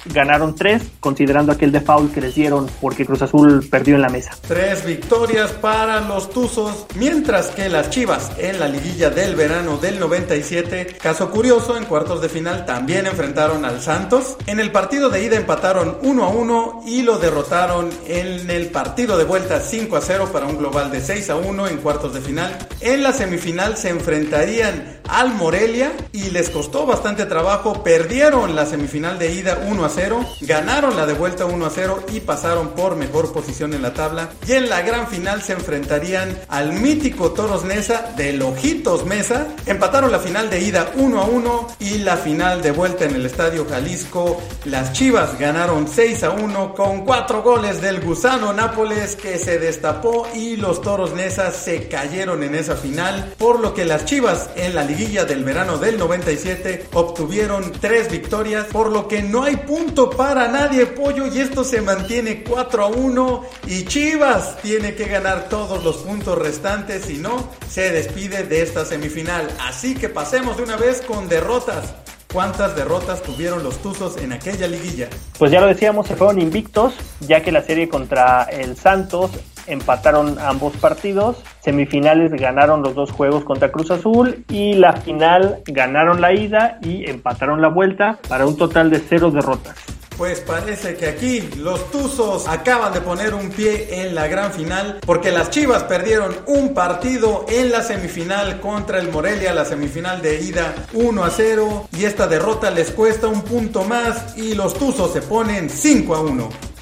ganaron 0.06 0.54
3, 0.54 0.82
considerando 1.00 1.52
aquel 1.52 1.70
de 1.70 1.80
foul 1.80 2.10
que 2.10 2.20
les 2.20 2.34
dieron 2.34 2.66
porque 2.80 3.04
Cruz 3.04 3.22
Azul 3.22 3.66
perdió 3.70 3.94
en 3.96 4.02
la 4.02 4.08
mesa. 4.08 4.32
Tres 4.46 4.84
victorias 4.84 5.52
para 5.52 6.00
los 6.00 6.30
Tuzos, 6.30 6.86
mientras 6.96 7.48
que 7.48 7.68
Chivas 7.90 8.32
en 8.38 8.58
la 8.58 8.68
liguilla 8.68 9.10
del 9.10 9.36
verano 9.36 9.78
del 9.78 9.98
97. 9.98 10.96
Caso 11.00 11.30
curioso, 11.30 11.76
en 11.76 11.84
cuartos 11.84 12.20
de 12.20 12.28
final 12.28 12.66
también 12.66 13.06
enfrentaron 13.06 13.64
al 13.64 13.80
Santos. 13.80 14.36
En 14.46 14.60
el 14.60 14.70
partido 14.70 15.10
de 15.10 15.22
ida 15.24 15.36
empataron 15.36 15.98
1 16.02 16.24
a 16.24 16.28
1 16.28 16.82
y 16.86 17.02
lo 17.02 17.18
derrotaron 17.18 17.90
en 18.06 18.50
el 18.50 18.66
partido 18.68 19.16
de 19.16 19.24
vuelta 19.24 19.60
5 19.60 19.96
a 19.96 20.00
0 20.00 20.30
para 20.32 20.46
un 20.46 20.58
global 20.58 20.90
de 20.90 21.00
6 21.00 21.30
a 21.30 21.36
1 21.36 21.68
en 21.68 21.76
cuartos 21.78 22.14
de 22.14 22.20
final. 22.20 22.56
En 22.80 23.02
la 23.02 23.12
semifinal 23.12 23.76
se 23.76 23.90
enfrentarían 23.90 25.00
al 25.08 25.34
Morelia 25.34 25.92
y 26.12 26.30
les 26.30 26.50
costó 26.50 26.86
bastante 26.86 27.26
trabajo. 27.26 27.82
Perdieron 27.82 28.54
la 28.54 28.66
semifinal 28.66 29.18
de 29.18 29.32
ida 29.34 29.58
1 29.66 29.84
a 29.84 29.88
0, 29.88 30.26
ganaron 30.42 30.96
la 30.96 31.06
de 31.06 31.14
vuelta 31.14 31.44
1 31.44 31.66
a 31.66 31.70
0 31.70 32.04
y 32.12 32.20
pasaron 32.20 32.70
por 32.70 32.96
mejor 32.96 33.32
posición 33.32 33.74
en 33.74 33.82
la 33.82 33.94
tabla. 33.94 34.30
Y 34.46 34.52
en 34.52 34.68
la 34.68 34.82
gran 34.82 35.08
final 35.08 35.42
se 35.42 35.52
enfrentarían 35.52 36.38
al 36.48 36.72
mítico 36.72 37.32
Toros 37.32 37.64
Mesa 37.74 38.12
de 38.16 38.32
Lojitos 38.34 39.04
Mesa. 39.04 39.48
Empataron 39.66 40.12
la 40.12 40.20
final 40.20 40.48
de 40.48 40.60
ida 40.60 40.92
1 40.94 41.20
a 41.20 41.24
1 41.24 41.66
y 41.80 41.98
la 41.98 42.16
final 42.16 42.62
de 42.62 42.70
vuelta 42.70 43.04
en 43.04 43.16
el 43.16 43.26
Estadio 43.26 43.66
Jalisco. 43.68 44.40
Las 44.66 44.92
Chivas 44.92 45.36
ganaron 45.40 45.88
6 45.88 46.22
a 46.22 46.30
1 46.30 46.72
con 46.72 47.04
4 47.04 47.42
goles 47.42 47.82
del 47.82 48.00
Gusano 48.00 48.52
Nápoles 48.52 49.16
que 49.16 49.38
se 49.38 49.58
destapó 49.58 50.28
y 50.32 50.56
los 50.56 50.82
Toros 50.82 51.14
Nesa 51.14 51.50
se 51.50 51.88
cayeron 51.88 52.44
en 52.44 52.54
esa 52.54 52.76
final. 52.76 53.34
Por 53.38 53.58
lo 53.58 53.74
que 53.74 53.84
las 53.84 54.04
Chivas 54.04 54.50
en 54.54 54.76
la 54.76 54.84
liguilla 54.84 55.24
del 55.24 55.42
verano 55.42 55.76
del 55.76 55.98
97 55.98 56.90
obtuvieron 56.92 57.72
3 57.72 58.08
victorias. 58.08 58.66
Por 58.66 58.92
lo 58.92 59.08
que 59.08 59.20
no 59.24 59.42
hay 59.42 59.56
punto 59.56 60.10
para 60.10 60.46
nadie, 60.46 60.86
pollo. 60.86 61.26
Y 61.26 61.40
esto 61.40 61.64
se 61.64 61.80
mantiene 61.80 62.44
4 62.44 62.84
a 62.84 62.86
1. 62.86 63.44
Y 63.66 63.84
Chivas 63.86 64.58
tiene 64.62 64.94
que 64.94 65.06
ganar 65.06 65.48
todos 65.48 65.82
los 65.82 65.96
puntos 65.96 66.38
restantes. 66.38 67.06
Si 67.06 67.16
no, 67.16 67.50
se 67.68 67.90
despide 67.90 68.44
de 68.44 68.62
esta 68.62 68.84
semifinal. 68.84 69.48
Así 69.60 69.94
que 69.94 70.08
pasemos 70.08 70.56
de 70.56 70.62
una 70.62 70.76
vez 70.76 71.02
con 71.02 71.28
derrotas. 71.28 71.94
¿Cuántas 72.32 72.74
derrotas 72.74 73.22
tuvieron 73.22 73.62
los 73.62 73.78
Tuzos 73.78 74.16
en 74.16 74.32
aquella 74.32 74.66
liguilla? 74.66 75.08
Pues 75.38 75.52
ya 75.52 75.60
lo 75.60 75.68
decíamos, 75.68 76.08
se 76.08 76.16
fueron 76.16 76.40
invictos, 76.40 76.94
ya 77.20 77.42
que 77.42 77.52
la 77.52 77.62
serie 77.62 77.88
contra 77.88 78.42
el 78.44 78.76
Santos 78.76 79.30
empataron 79.66 80.38
ambos 80.40 80.76
partidos. 80.76 81.36
Semifinales 81.60 82.32
ganaron 82.32 82.82
los 82.82 82.94
dos 82.94 83.12
juegos 83.12 83.44
contra 83.44 83.70
Cruz 83.70 83.90
Azul 83.90 84.44
y 84.48 84.74
la 84.74 84.94
final 84.94 85.62
ganaron 85.66 86.20
la 86.20 86.34
ida 86.34 86.78
y 86.82 87.08
empataron 87.08 87.62
la 87.62 87.68
vuelta 87.68 88.18
para 88.28 88.46
un 88.46 88.56
total 88.56 88.90
de 88.90 88.98
cero 88.98 89.30
derrotas. 89.30 89.76
Pues 90.16 90.40
parece 90.40 90.94
que 90.96 91.08
aquí 91.08 91.40
los 91.56 91.90
Tuzos 91.90 92.46
acaban 92.46 92.92
de 92.92 93.00
poner 93.00 93.34
un 93.34 93.50
pie 93.50 94.02
en 94.02 94.14
la 94.14 94.28
gran 94.28 94.52
final 94.52 95.00
porque 95.04 95.32
las 95.32 95.50
Chivas 95.50 95.82
perdieron 95.84 96.36
un 96.46 96.72
partido 96.72 97.44
en 97.48 97.72
la 97.72 97.82
semifinal 97.82 98.60
contra 98.60 99.00
el 99.00 99.10
Morelia, 99.10 99.52
la 99.52 99.64
semifinal 99.64 100.22
de 100.22 100.40
ida 100.40 100.86
1 100.92 101.24
a 101.24 101.30
0 101.30 101.88
y 101.96 102.04
esta 102.04 102.28
derrota 102.28 102.70
les 102.70 102.92
cuesta 102.92 103.26
un 103.26 103.42
punto 103.42 103.82
más 103.84 104.36
y 104.36 104.54
los 104.54 104.74
Tuzos 104.74 105.12
se 105.12 105.20
ponen 105.20 105.68
5 105.68 106.14
a 106.14 106.20
1. 106.20 106.73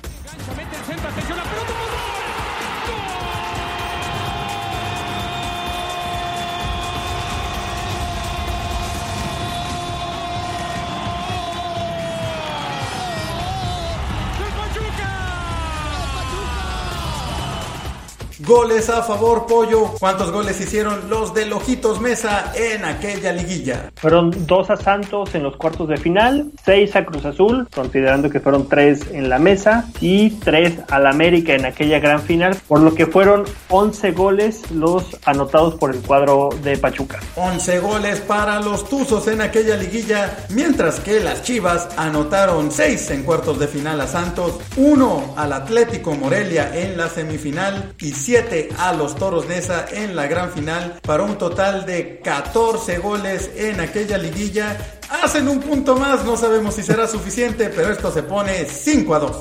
Goles 18.55 18.91
a 18.91 19.03
favor, 19.03 19.47
Pollo. 19.47 19.95
¿Cuántos 19.99 20.31
goles 20.31 20.61
hicieron 20.61 21.09
los 21.09 21.33
de 21.33 21.47
Lojitos 21.47 22.03
Mesa 22.03 22.53
en 22.55 22.85
aquella 22.85 23.33
liguilla? 23.33 23.91
Fueron 23.97 24.47
dos 24.47 24.69
a 24.69 24.77
Santos 24.77 25.35
en 25.35 25.43
los 25.43 25.57
cuartos 25.57 25.89
de 25.89 25.97
final, 25.97 26.51
seis 26.63 26.95
a 26.95 27.07
Cruz 27.07 27.25
Azul, 27.25 27.67
considerando 27.75 28.29
que 28.29 28.41
fueron 28.41 28.69
tres 28.69 29.07
en 29.11 29.31
la 29.31 29.39
mesa, 29.39 29.89
y 30.03 30.33
tres 30.33 30.75
al 30.91 31.07
América 31.07 31.55
en 31.55 31.65
aquella 31.65 31.99
gran 31.99 32.21
final, 32.21 32.55
por 32.69 32.81
lo 32.81 32.95
que 32.95 33.07
fueron 33.07 33.45
11 33.71 34.13
goles 34.13 34.71
los 34.71 35.17
anotados 35.25 35.77
por 35.77 35.95
el 35.95 36.03
cuadro 36.03 36.51
de 36.63 36.77
Pachuca. 36.77 37.21
11 37.37 37.79
goles 37.79 38.21
para 38.21 38.61
los 38.61 38.87
Tuzos 38.87 39.29
en 39.29 39.41
aquella 39.41 39.77
liguilla, 39.77 40.37
mientras 40.51 41.01
que 41.01 41.21
las 41.21 41.43
Chivas 41.43 41.89
anotaron 41.97 42.71
6 42.71 43.13
en 43.13 43.23
cuartos 43.23 43.59
de 43.59 43.67
final 43.67 43.99
a 44.03 44.07
Santos, 44.07 44.61
1 44.77 45.37
al 45.39 45.55
Atlético 45.55 46.15
Morelia 46.15 46.71
en 46.75 46.99
la 46.99 47.09
semifinal 47.09 47.95
y 47.99 48.11
7 48.11 48.42
a 48.79 48.93
los 48.93 49.15
Toros 49.15 49.47
Nesa 49.47 49.87
en 49.93 50.17
la 50.17 50.27
gran 50.27 50.51
final 50.51 50.99
para 51.03 51.23
un 51.23 51.39
total 51.39 51.87
de 51.87 52.21
14 52.21 52.99
goles 52.99 53.51
en 53.55 53.81
aquella 53.81 54.19
liguilla. 54.19 54.77
Hacen 55.23 55.47
un 55.49 55.61
punto 55.61 55.97
más, 55.97 56.25
no 56.25 56.37
sabemos 56.37 56.75
si 56.75 56.83
será 56.83 57.07
suficiente, 57.07 57.69
pero 57.69 57.93
esto 57.93 58.11
se 58.11 58.23
pone 58.23 58.65
5 58.65 59.15
a 59.15 59.19
2. 59.21 59.37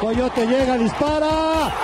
Coyote 0.00 0.46
llega, 0.46 0.78
dispara. 0.78 1.74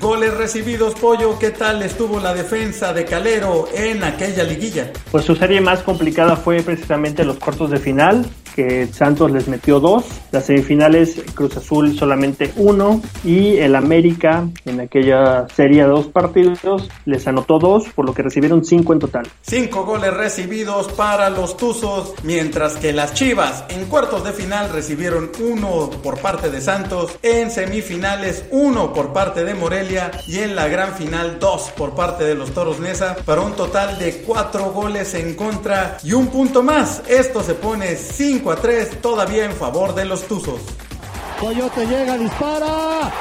Goles 0.00 0.34
recibidos, 0.34 0.94
Pollo, 0.96 1.38
¿qué 1.38 1.50
tal 1.50 1.82
estuvo 1.82 2.18
la 2.18 2.34
defensa 2.34 2.92
de 2.92 3.04
Calero 3.04 3.68
en 3.72 4.02
aquella 4.02 4.42
liguilla? 4.42 4.92
Pues 5.12 5.24
su 5.24 5.36
serie 5.36 5.60
más 5.60 5.80
complicada 5.82 6.34
fue 6.34 6.60
precisamente 6.62 7.24
los 7.24 7.38
cuartos 7.38 7.70
de 7.70 7.78
final, 7.78 8.26
que 8.54 8.86
Santos 8.86 9.30
les 9.30 9.48
metió 9.48 9.80
dos, 9.80 10.04
las 10.30 10.46
semifinales 10.46 11.22
Cruz 11.34 11.56
Azul 11.56 11.98
solamente 11.98 12.52
uno 12.56 13.00
y 13.24 13.56
el 13.56 13.74
América 13.74 14.48
en 14.64 14.80
aquella 14.80 15.46
serie 15.54 15.82
de 15.82 15.88
dos 15.88 16.06
partidos 16.06 16.60
les 17.04 17.26
anotó 17.26 17.58
dos, 17.58 17.84
por 17.94 18.04
lo 18.04 18.14
que 18.14 18.22
recibieron 18.22 18.64
cinco 18.64 18.92
en 18.92 18.98
total. 18.98 19.28
Cinco 19.42 19.84
goles 19.84 20.14
recibidos 20.14 20.88
para 20.88 21.30
los 21.30 21.56
Tuzos, 21.56 22.14
mientras 22.22 22.76
que 22.76 22.92
las 22.92 23.14
Chivas 23.14 23.64
en 23.68 23.86
cuartos 23.86 24.24
de 24.24 24.32
final 24.32 24.70
recibieron 24.70 25.30
uno 25.40 25.90
por 26.02 26.18
parte 26.18 26.50
de 26.50 26.60
Santos, 26.60 27.18
en 27.22 27.50
semifinales 27.50 28.44
uno 28.50 28.92
por 28.92 29.12
parte 29.12 29.44
de 29.44 29.54
Morelia 29.54 30.10
y 30.26 30.38
en 30.38 30.54
la 30.56 30.68
gran 30.68 30.94
final 30.94 31.38
dos 31.38 31.70
por 31.76 31.94
parte 31.94 32.24
de 32.24 32.34
los 32.34 32.52
Toros 32.52 32.80
Nesa 32.80 33.16
para 33.24 33.40
un 33.40 33.52
total 33.52 33.98
de 33.98 34.22
cuatro 34.26 34.72
goles 34.72 35.14
en 35.14 35.34
contra 35.34 35.98
y 36.02 36.12
un 36.12 36.28
punto 36.28 36.62
más. 36.62 37.02
Esto 37.08 37.42
se 37.42 37.54
pone 37.54 37.96
5 38.42 38.50
a 38.50 38.56
3 38.56 39.00
todavía 39.00 39.44
en 39.44 39.52
favor 39.52 39.94
de 39.94 40.04
los 40.04 40.26
Tuzos. 40.26 40.60
Coyote 41.38 41.86
llega, 41.86 42.18
dispara. 42.18 43.12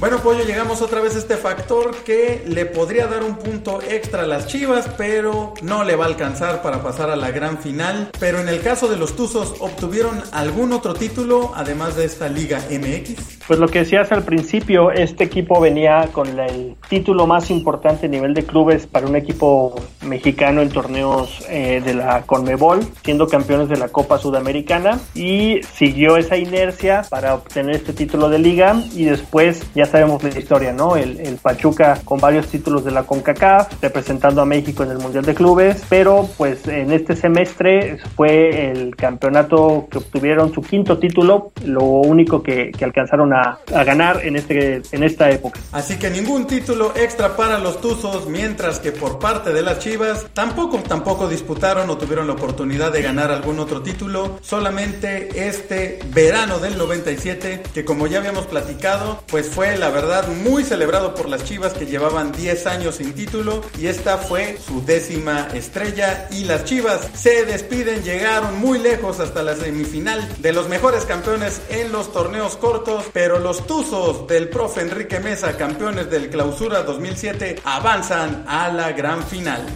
Bueno, 0.00 0.18
Pollo, 0.18 0.44
llegamos 0.44 0.82
otra 0.82 1.00
vez 1.00 1.14
a 1.14 1.18
este 1.18 1.36
factor 1.36 1.94
que 1.98 2.42
le 2.48 2.66
podría 2.66 3.06
dar 3.06 3.22
un 3.22 3.36
punto 3.36 3.80
extra 3.80 4.22
a 4.22 4.26
las 4.26 4.48
Chivas, 4.48 4.88
pero 4.96 5.54
no 5.62 5.84
le 5.84 5.94
va 5.94 6.06
a 6.06 6.08
alcanzar 6.08 6.62
para 6.62 6.82
pasar 6.82 7.10
a 7.10 7.16
la 7.16 7.30
gran 7.30 7.58
final. 7.58 8.10
Pero 8.18 8.40
en 8.40 8.48
el 8.48 8.60
caso 8.60 8.88
de 8.88 8.96
los 8.96 9.14
Tuzos, 9.14 9.54
¿obtuvieron 9.60 10.20
algún 10.32 10.72
otro 10.72 10.94
título 10.94 11.52
además 11.54 11.94
de 11.94 12.06
esta 12.06 12.28
Liga 12.28 12.60
MX? 12.68 13.37
Pues 13.48 13.58
lo 13.60 13.68
que 13.68 13.78
decías 13.78 14.12
al 14.12 14.24
principio, 14.24 14.90
este 14.90 15.24
equipo 15.24 15.58
venía 15.58 16.10
con 16.12 16.38
el 16.38 16.76
título 16.90 17.26
más 17.26 17.50
importante 17.50 18.04
a 18.04 18.08
nivel 18.10 18.34
de 18.34 18.44
clubes 18.44 18.86
para 18.86 19.06
un 19.06 19.16
equipo 19.16 19.74
mexicano 20.02 20.60
en 20.60 20.68
torneos 20.68 21.42
eh, 21.48 21.80
de 21.82 21.94
la 21.94 22.24
Conmebol, 22.26 22.80
siendo 23.02 23.26
campeones 23.26 23.70
de 23.70 23.78
la 23.78 23.88
Copa 23.88 24.18
Sudamericana 24.18 25.00
y 25.14 25.62
siguió 25.62 26.18
esa 26.18 26.36
inercia 26.36 27.06
para 27.08 27.32
obtener 27.32 27.76
este 27.76 27.94
título 27.94 28.28
de 28.28 28.38
liga 28.38 28.82
y 28.94 29.06
después 29.06 29.66
ya 29.74 29.86
sabemos 29.86 30.22
la 30.22 30.38
historia, 30.38 30.74
¿no? 30.74 30.96
El, 30.96 31.38
Pachuca 31.40 32.00
con 32.04 32.18
varios 32.20 32.48
títulos 32.48 32.84
de 32.84 32.90
la 32.90 33.04
CONCACAF, 33.04 33.80
representando 33.80 34.42
a 34.42 34.44
México 34.44 34.82
en 34.82 34.90
el 34.90 34.98
Mundial 34.98 35.24
de 35.24 35.34
Clubes, 35.34 35.84
pero 35.88 36.28
pues 36.36 36.66
en 36.66 36.90
este 36.90 37.16
semestre 37.16 37.98
fue 38.16 38.70
el 38.70 38.94
campeonato 38.96 39.86
que 39.90 39.98
obtuvieron 39.98 40.52
su 40.52 40.60
quinto 40.60 40.98
título, 40.98 41.52
lo 41.64 41.84
único 41.84 42.42
que 42.42 42.72
alcanzaron 42.82 43.32
a, 43.32 43.37
a, 43.40 43.84
ganar 43.84 44.24
en, 44.24 44.36
este, 44.36 44.82
en 44.92 45.02
esta 45.02 45.30
época. 45.30 45.60
Así 45.72 45.96
que 45.96 46.10
ningún 46.10 46.46
título 46.46 46.92
extra 46.96 47.36
para 47.36 47.58
los 47.58 47.80
Tuzos, 47.80 48.26
mientras 48.28 48.78
que 48.78 48.92
por 48.92 49.18
parte 49.18 49.52
de 49.52 49.62
las 49.62 49.78
Chivas 49.78 50.26
tampoco, 50.32 50.78
tampoco 50.78 51.28
disputaron 51.28 51.88
o 51.90 51.98
tuvieron 51.98 52.26
la 52.26 52.34
oportunidad 52.34 52.92
de 52.92 53.02
ganar 53.02 53.30
algún 53.30 53.58
otro 53.58 53.82
título, 53.82 54.38
solamente 54.42 55.48
este 55.48 56.00
verano 56.08 56.58
del 56.58 56.78
97, 56.78 57.62
que 57.72 57.84
como 57.84 58.06
ya 58.06 58.18
habíamos 58.18 58.46
platicado, 58.46 59.22
pues 59.26 59.48
fue 59.48 59.76
la 59.76 59.90
verdad 59.90 60.28
muy 60.28 60.64
celebrado 60.64 61.14
por 61.14 61.28
las 61.28 61.44
Chivas 61.44 61.72
que 61.72 61.86
llevaban 61.86 62.32
10 62.32 62.66
años 62.66 62.96
sin 62.96 63.12
título 63.12 63.62
y 63.78 63.86
esta 63.86 64.18
fue 64.18 64.58
su 64.58 64.84
décima 64.84 65.48
estrella 65.54 66.28
y 66.30 66.44
las 66.44 66.64
Chivas 66.64 67.08
se 67.14 67.44
despiden, 67.44 68.02
llegaron 68.02 68.58
muy 68.58 68.78
lejos 68.78 69.20
hasta 69.20 69.42
la 69.42 69.54
semifinal 69.54 70.26
de 70.38 70.52
los 70.52 70.68
mejores 70.68 71.04
campeones 71.04 71.60
en 71.68 71.92
los 71.92 72.12
torneos 72.12 72.56
cortos, 72.56 73.04
pero 73.12 73.27
los 73.36 73.66
Tuzos 73.66 74.26
del 74.26 74.48
profe 74.48 74.80
Enrique 74.80 75.20
Mesa, 75.20 75.56
campeones 75.56 76.08
del 76.08 76.30
Clausura 76.30 76.82
2007, 76.84 77.56
avanzan 77.64 78.44
a 78.48 78.70
la 78.70 78.92
gran 78.92 79.22
final. 79.24 79.66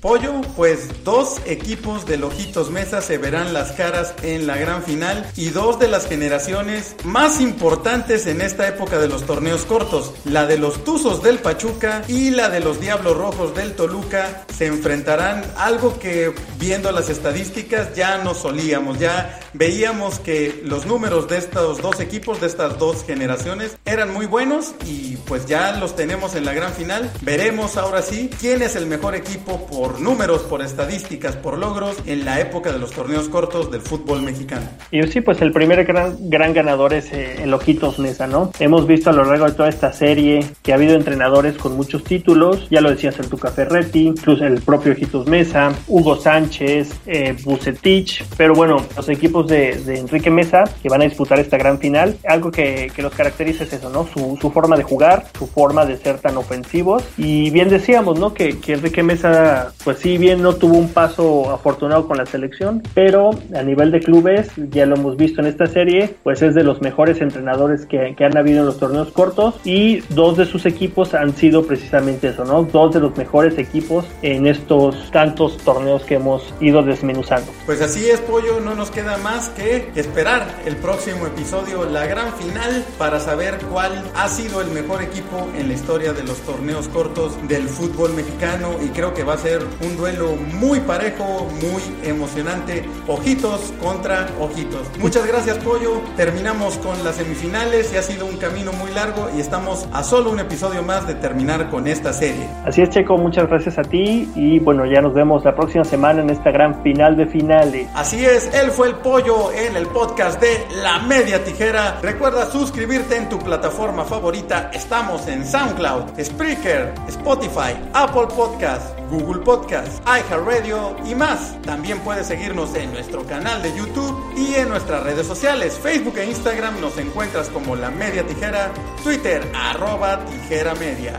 Pollo, 0.00 0.42
pues 0.54 1.02
dos 1.02 1.40
equipos 1.44 2.06
de 2.06 2.18
Lojitos 2.18 2.70
Mesa 2.70 3.00
se 3.00 3.18
verán 3.18 3.52
las 3.52 3.72
caras 3.72 4.14
en 4.22 4.46
la 4.46 4.56
gran 4.56 4.84
final 4.84 5.28
y 5.34 5.50
dos 5.50 5.80
de 5.80 5.88
las 5.88 6.06
generaciones 6.06 6.94
más 7.02 7.40
importantes 7.40 8.26
en 8.28 8.40
esta 8.40 8.68
época 8.68 8.98
de 9.00 9.08
los 9.08 9.24
torneos 9.24 9.64
cortos, 9.64 10.12
la 10.24 10.46
de 10.46 10.56
los 10.56 10.84
Tuzos 10.84 11.22
del 11.24 11.38
Pachuca 11.38 12.02
y 12.06 12.30
la 12.30 12.48
de 12.48 12.60
los 12.60 12.80
Diablos 12.80 13.16
Rojos 13.16 13.56
del 13.56 13.74
Toluca, 13.74 14.44
se 14.56 14.66
enfrentarán 14.66 15.42
algo 15.56 15.98
que 15.98 16.32
viendo 16.60 16.92
las 16.92 17.08
estadísticas 17.10 17.94
ya 17.96 18.18
no 18.18 18.34
solíamos, 18.34 19.00
ya 19.00 19.40
veíamos 19.52 20.20
que 20.20 20.62
los 20.64 20.86
números 20.86 21.26
de 21.28 21.38
estos 21.38 21.82
dos 21.82 21.98
equipos, 21.98 22.40
de 22.40 22.46
estas 22.46 22.78
dos 22.78 23.02
generaciones, 23.04 23.76
eran 23.84 24.12
muy 24.12 24.26
buenos 24.26 24.74
y 24.84 25.16
pues 25.16 25.46
ya 25.46 25.72
los 25.72 25.96
tenemos 25.96 26.36
en 26.36 26.44
la 26.44 26.52
gran 26.52 26.72
final. 26.72 27.10
Veremos 27.22 27.76
ahora 27.76 28.02
sí 28.02 28.30
quién 28.38 28.62
es 28.62 28.76
el 28.76 28.86
mejor 28.86 29.16
equipo 29.16 29.66
por 29.66 29.87
por 29.88 30.00
números, 30.00 30.42
por 30.42 30.60
estadísticas, 30.60 31.36
por 31.36 31.56
logros 31.56 31.96
en 32.04 32.26
la 32.26 32.40
época 32.40 32.70
de 32.70 32.78
los 32.78 32.90
torneos 32.90 33.30
cortos 33.30 33.70
del 33.70 33.80
fútbol 33.80 34.20
mexicano. 34.20 34.68
Y 34.90 35.02
sí, 35.04 35.22
pues 35.22 35.40
el 35.40 35.50
primer 35.50 35.82
gran, 35.86 36.14
gran 36.28 36.52
ganador 36.52 36.92
es 36.92 37.10
eh, 37.10 37.42
el 37.42 37.54
Ojitos 37.54 37.98
Mesa, 37.98 38.26
¿no? 38.26 38.52
Hemos 38.58 38.86
visto 38.86 39.08
a 39.08 39.14
lo 39.14 39.24
largo 39.24 39.46
de 39.46 39.52
toda 39.52 39.70
esta 39.70 39.90
serie 39.90 40.44
que 40.62 40.72
ha 40.72 40.74
habido 40.74 40.94
entrenadores 40.94 41.56
con 41.56 41.74
muchos 41.74 42.04
títulos, 42.04 42.68
ya 42.68 42.82
lo 42.82 42.90
decías 42.90 43.18
el 43.18 43.28
Tuca 43.28 43.50
Ferretti, 43.50 44.08
incluso 44.08 44.44
el 44.44 44.60
propio 44.60 44.92
Ojitos 44.92 45.26
Mesa, 45.26 45.72
Hugo 45.86 46.16
Sánchez, 46.16 46.90
eh, 47.06 47.34
Bucetich, 47.42 48.26
pero 48.36 48.52
bueno, 48.54 48.84
los 48.94 49.08
equipos 49.08 49.46
de, 49.46 49.74
de, 49.76 50.00
Enrique 50.00 50.30
Mesa 50.30 50.64
que 50.82 50.90
van 50.90 51.00
a 51.00 51.04
disputar 51.04 51.40
esta 51.40 51.56
gran 51.56 51.78
final, 51.78 52.18
algo 52.26 52.50
que, 52.50 52.92
que 52.94 53.00
los 53.00 53.14
caracteriza 53.14 53.64
es 53.64 53.72
eso, 53.72 53.88
¿no? 53.88 54.06
Su, 54.06 54.36
su, 54.38 54.50
forma 54.50 54.76
de 54.76 54.82
jugar, 54.82 55.24
su 55.38 55.46
forma 55.46 55.86
de 55.86 55.96
ser 55.96 56.18
tan 56.18 56.36
ofensivos 56.36 57.04
y 57.16 57.48
bien 57.48 57.70
decíamos, 57.70 58.18
¿no? 58.18 58.34
Que, 58.34 58.58
que 58.58 58.74
Enrique 58.74 59.02
Mesa, 59.02 59.72
pues 59.84 59.98
sí, 59.98 60.18
bien 60.18 60.42
no 60.42 60.54
tuvo 60.54 60.76
un 60.76 60.88
paso 60.92 61.50
afortunado 61.50 62.06
con 62.06 62.18
la 62.18 62.26
selección, 62.26 62.82
pero 62.94 63.30
a 63.54 63.62
nivel 63.62 63.90
de 63.90 64.00
clubes, 64.00 64.50
ya 64.70 64.86
lo 64.86 64.96
hemos 64.96 65.16
visto 65.16 65.40
en 65.40 65.46
esta 65.46 65.66
serie, 65.66 66.14
pues 66.22 66.42
es 66.42 66.54
de 66.54 66.64
los 66.64 66.80
mejores 66.80 67.20
entrenadores 67.20 67.86
que, 67.86 68.14
que 68.16 68.24
han 68.24 68.36
habido 68.36 68.60
en 68.60 68.66
los 68.66 68.78
torneos 68.78 69.10
cortos 69.12 69.54
y 69.64 70.00
dos 70.10 70.36
de 70.36 70.46
sus 70.46 70.66
equipos 70.66 71.14
han 71.14 71.34
sido 71.34 71.66
precisamente 71.66 72.28
eso, 72.28 72.44
¿no? 72.44 72.62
Dos 72.64 72.94
de 72.94 73.00
los 73.00 73.16
mejores 73.16 73.58
equipos 73.58 74.04
en 74.22 74.46
estos 74.46 75.10
tantos 75.10 75.56
torneos 75.58 76.04
que 76.04 76.14
hemos 76.14 76.52
ido 76.60 76.82
desmenuzando. 76.82 77.50
Pues 77.66 77.80
así 77.80 78.08
es, 78.08 78.20
Pollo, 78.20 78.60
no 78.60 78.74
nos 78.74 78.90
queda 78.90 79.16
más 79.18 79.48
que 79.50 79.90
esperar 79.94 80.46
el 80.66 80.76
próximo 80.76 81.26
episodio, 81.26 81.84
la 81.84 82.06
gran 82.06 82.32
final, 82.34 82.84
para 82.98 83.20
saber 83.20 83.58
cuál 83.70 84.04
ha 84.14 84.28
sido 84.28 84.60
el 84.60 84.70
mejor 84.70 85.02
equipo 85.02 85.48
en 85.58 85.68
la 85.68 85.74
historia 85.74 86.12
de 86.12 86.24
los 86.24 86.38
torneos 86.38 86.88
cortos 86.88 87.36
del 87.48 87.68
fútbol 87.68 88.14
mexicano 88.14 88.70
y 88.84 88.88
creo 88.88 89.14
que 89.14 89.22
va 89.22 89.34
a 89.34 89.38
ser 89.38 89.60
un 89.84 89.96
duelo 89.96 90.36
muy 90.54 90.80
parejo, 90.80 91.48
muy 91.60 91.82
emocionante, 92.04 92.84
ojitos 93.06 93.72
contra 93.80 94.28
ojitos. 94.40 94.86
Muchas 94.98 95.26
gracias, 95.26 95.58
Pollo. 95.58 96.00
Terminamos 96.16 96.78
con 96.78 97.02
las 97.04 97.16
semifinales 97.16 97.92
y 97.92 97.96
ha 97.96 98.02
sido 98.02 98.26
un 98.26 98.36
camino 98.36 98.72
muy 98.72 98.90
largo 98.92 99.28
y 99.36 99.40
estamos 99.40 99.88
a 99.92 100.02
solo 100.02 100.30
un 100.30 100.40
episodio 100.40 100.82
más 100.82 101.06
de 101.06 101.14
terminar 101.14 101.70
con 101.70 101.86
esta 101.86 102.12
serie. 102.12 102.48
Así 102.64 102.82
es, 102.82 102.90
Checo, 102.90 103.16
muchas 103.16 103.48
gracias 103.48 103.78
a 103.78 103.82
ti 103.82 104.30
y 104.34 104.58
bueno, 104.58 104.86
ya 104.86 105.00
nos 105.00 105.14
vemos 105.14 105.44
la 105.44 105.54
próxima 105.54 105.84
semana 105.84 106.22
en 106.22 106.30
esta 106.30 106.50
gran 106.50 106.82
final 106.82 107.16
de 107.16 107.26
finales. 107.26 107.88
Así 107.94 108.24
es, 108.24 108.52
él 108.54 108.70
fue 108.70 108.88
el 108.88 108.96
pollo 108.96 109.52
en 109.52 109.76
el 109.76 109.86
podcast 109.86 110.40
de 110.40 110.66
La 110.82 111.00
Media 111.00 111.44
Tijera. 111.44 111.98
Recuerda 112.02 112.50
suscribirte 112.50 113.16
en 113.16 113.28
tu 113.28 113.38
plataforma 113.38 114.04
favorita. 114.04 114.70
Estamos 114.72 115.26
en 115.28 115.44
SoundCloud, 115.44 116.18
Spreaker, 116.22 116.94
Spotify, 117.08 117.74
Apple 117.92 118.28
Podcast, 118.34 118.98
Google 119.10 119.42
Podcast, 119.58 120.00
iHeartRadio 120.06 120.96
y 121.04 121.16
más. 121.16 121.60
También 121.62 121.98
puedes 122.00 122.28
seguirnos 122.28 122.76
en 122.76 122.92
nuestro 122.92 123.26
canal 123.26 123.60
de 123.60 123.76
YouTube 123.76 124.16
y 124.36 124.54
en 124.54 124.68
nuestras 124.68 125.02
redes 125.02 125.26
sociales, 125.26 125.76
Facebook 125.82 126.16
e 126.16 126.26
Instagram 126.26 126.80
nos 126.80 126.96
encuentras 126.96 127.48
como 127.48 127.74
La 127.74 127.90
Media 127.90 128.24
Tijera, 128.24 128.70
Twitter 129.02 129.42
arroba 129.52 130.24
Tijera 130.26 130.76
Media. 130.76 131.12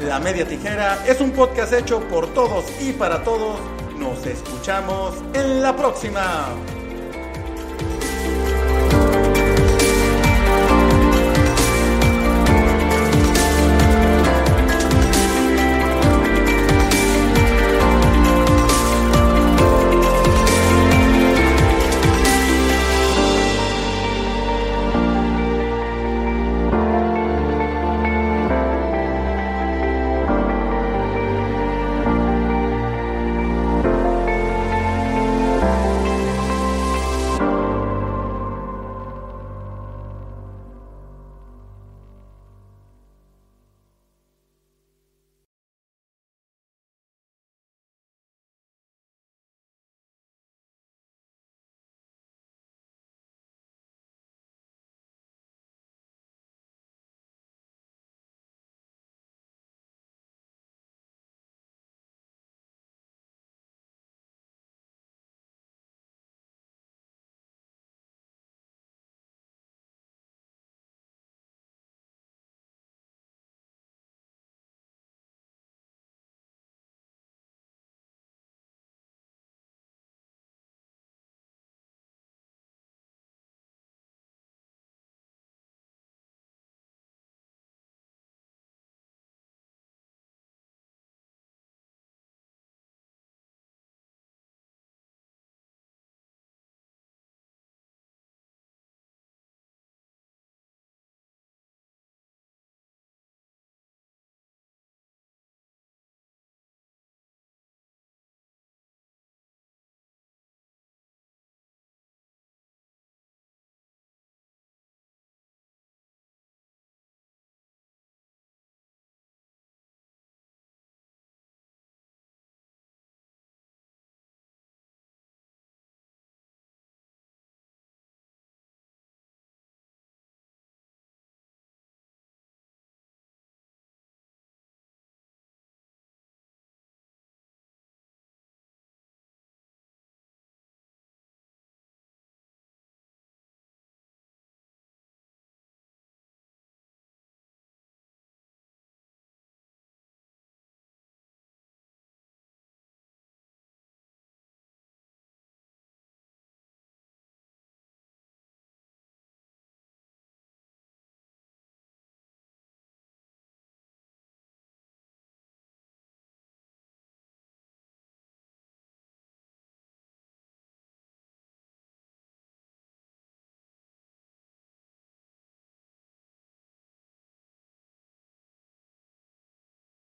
La 0.00 0.18
Media 0.18 0.44
Tijera 0.44 1.04
es 1.06 1.20
un 1.20 1.30
podcast 1.30 1.72
hecho 1.72 2.00
por 2.08 2.26
todos 2.34 2.64
y 2.80 2.92
para 2.92 3.22
todos. 3.22 3.60
Nos 3.96 4.26
escuchamos 4.26 5.14
en 5.32 5.62
la 5.62 5.76
próxima. 5.76 6.48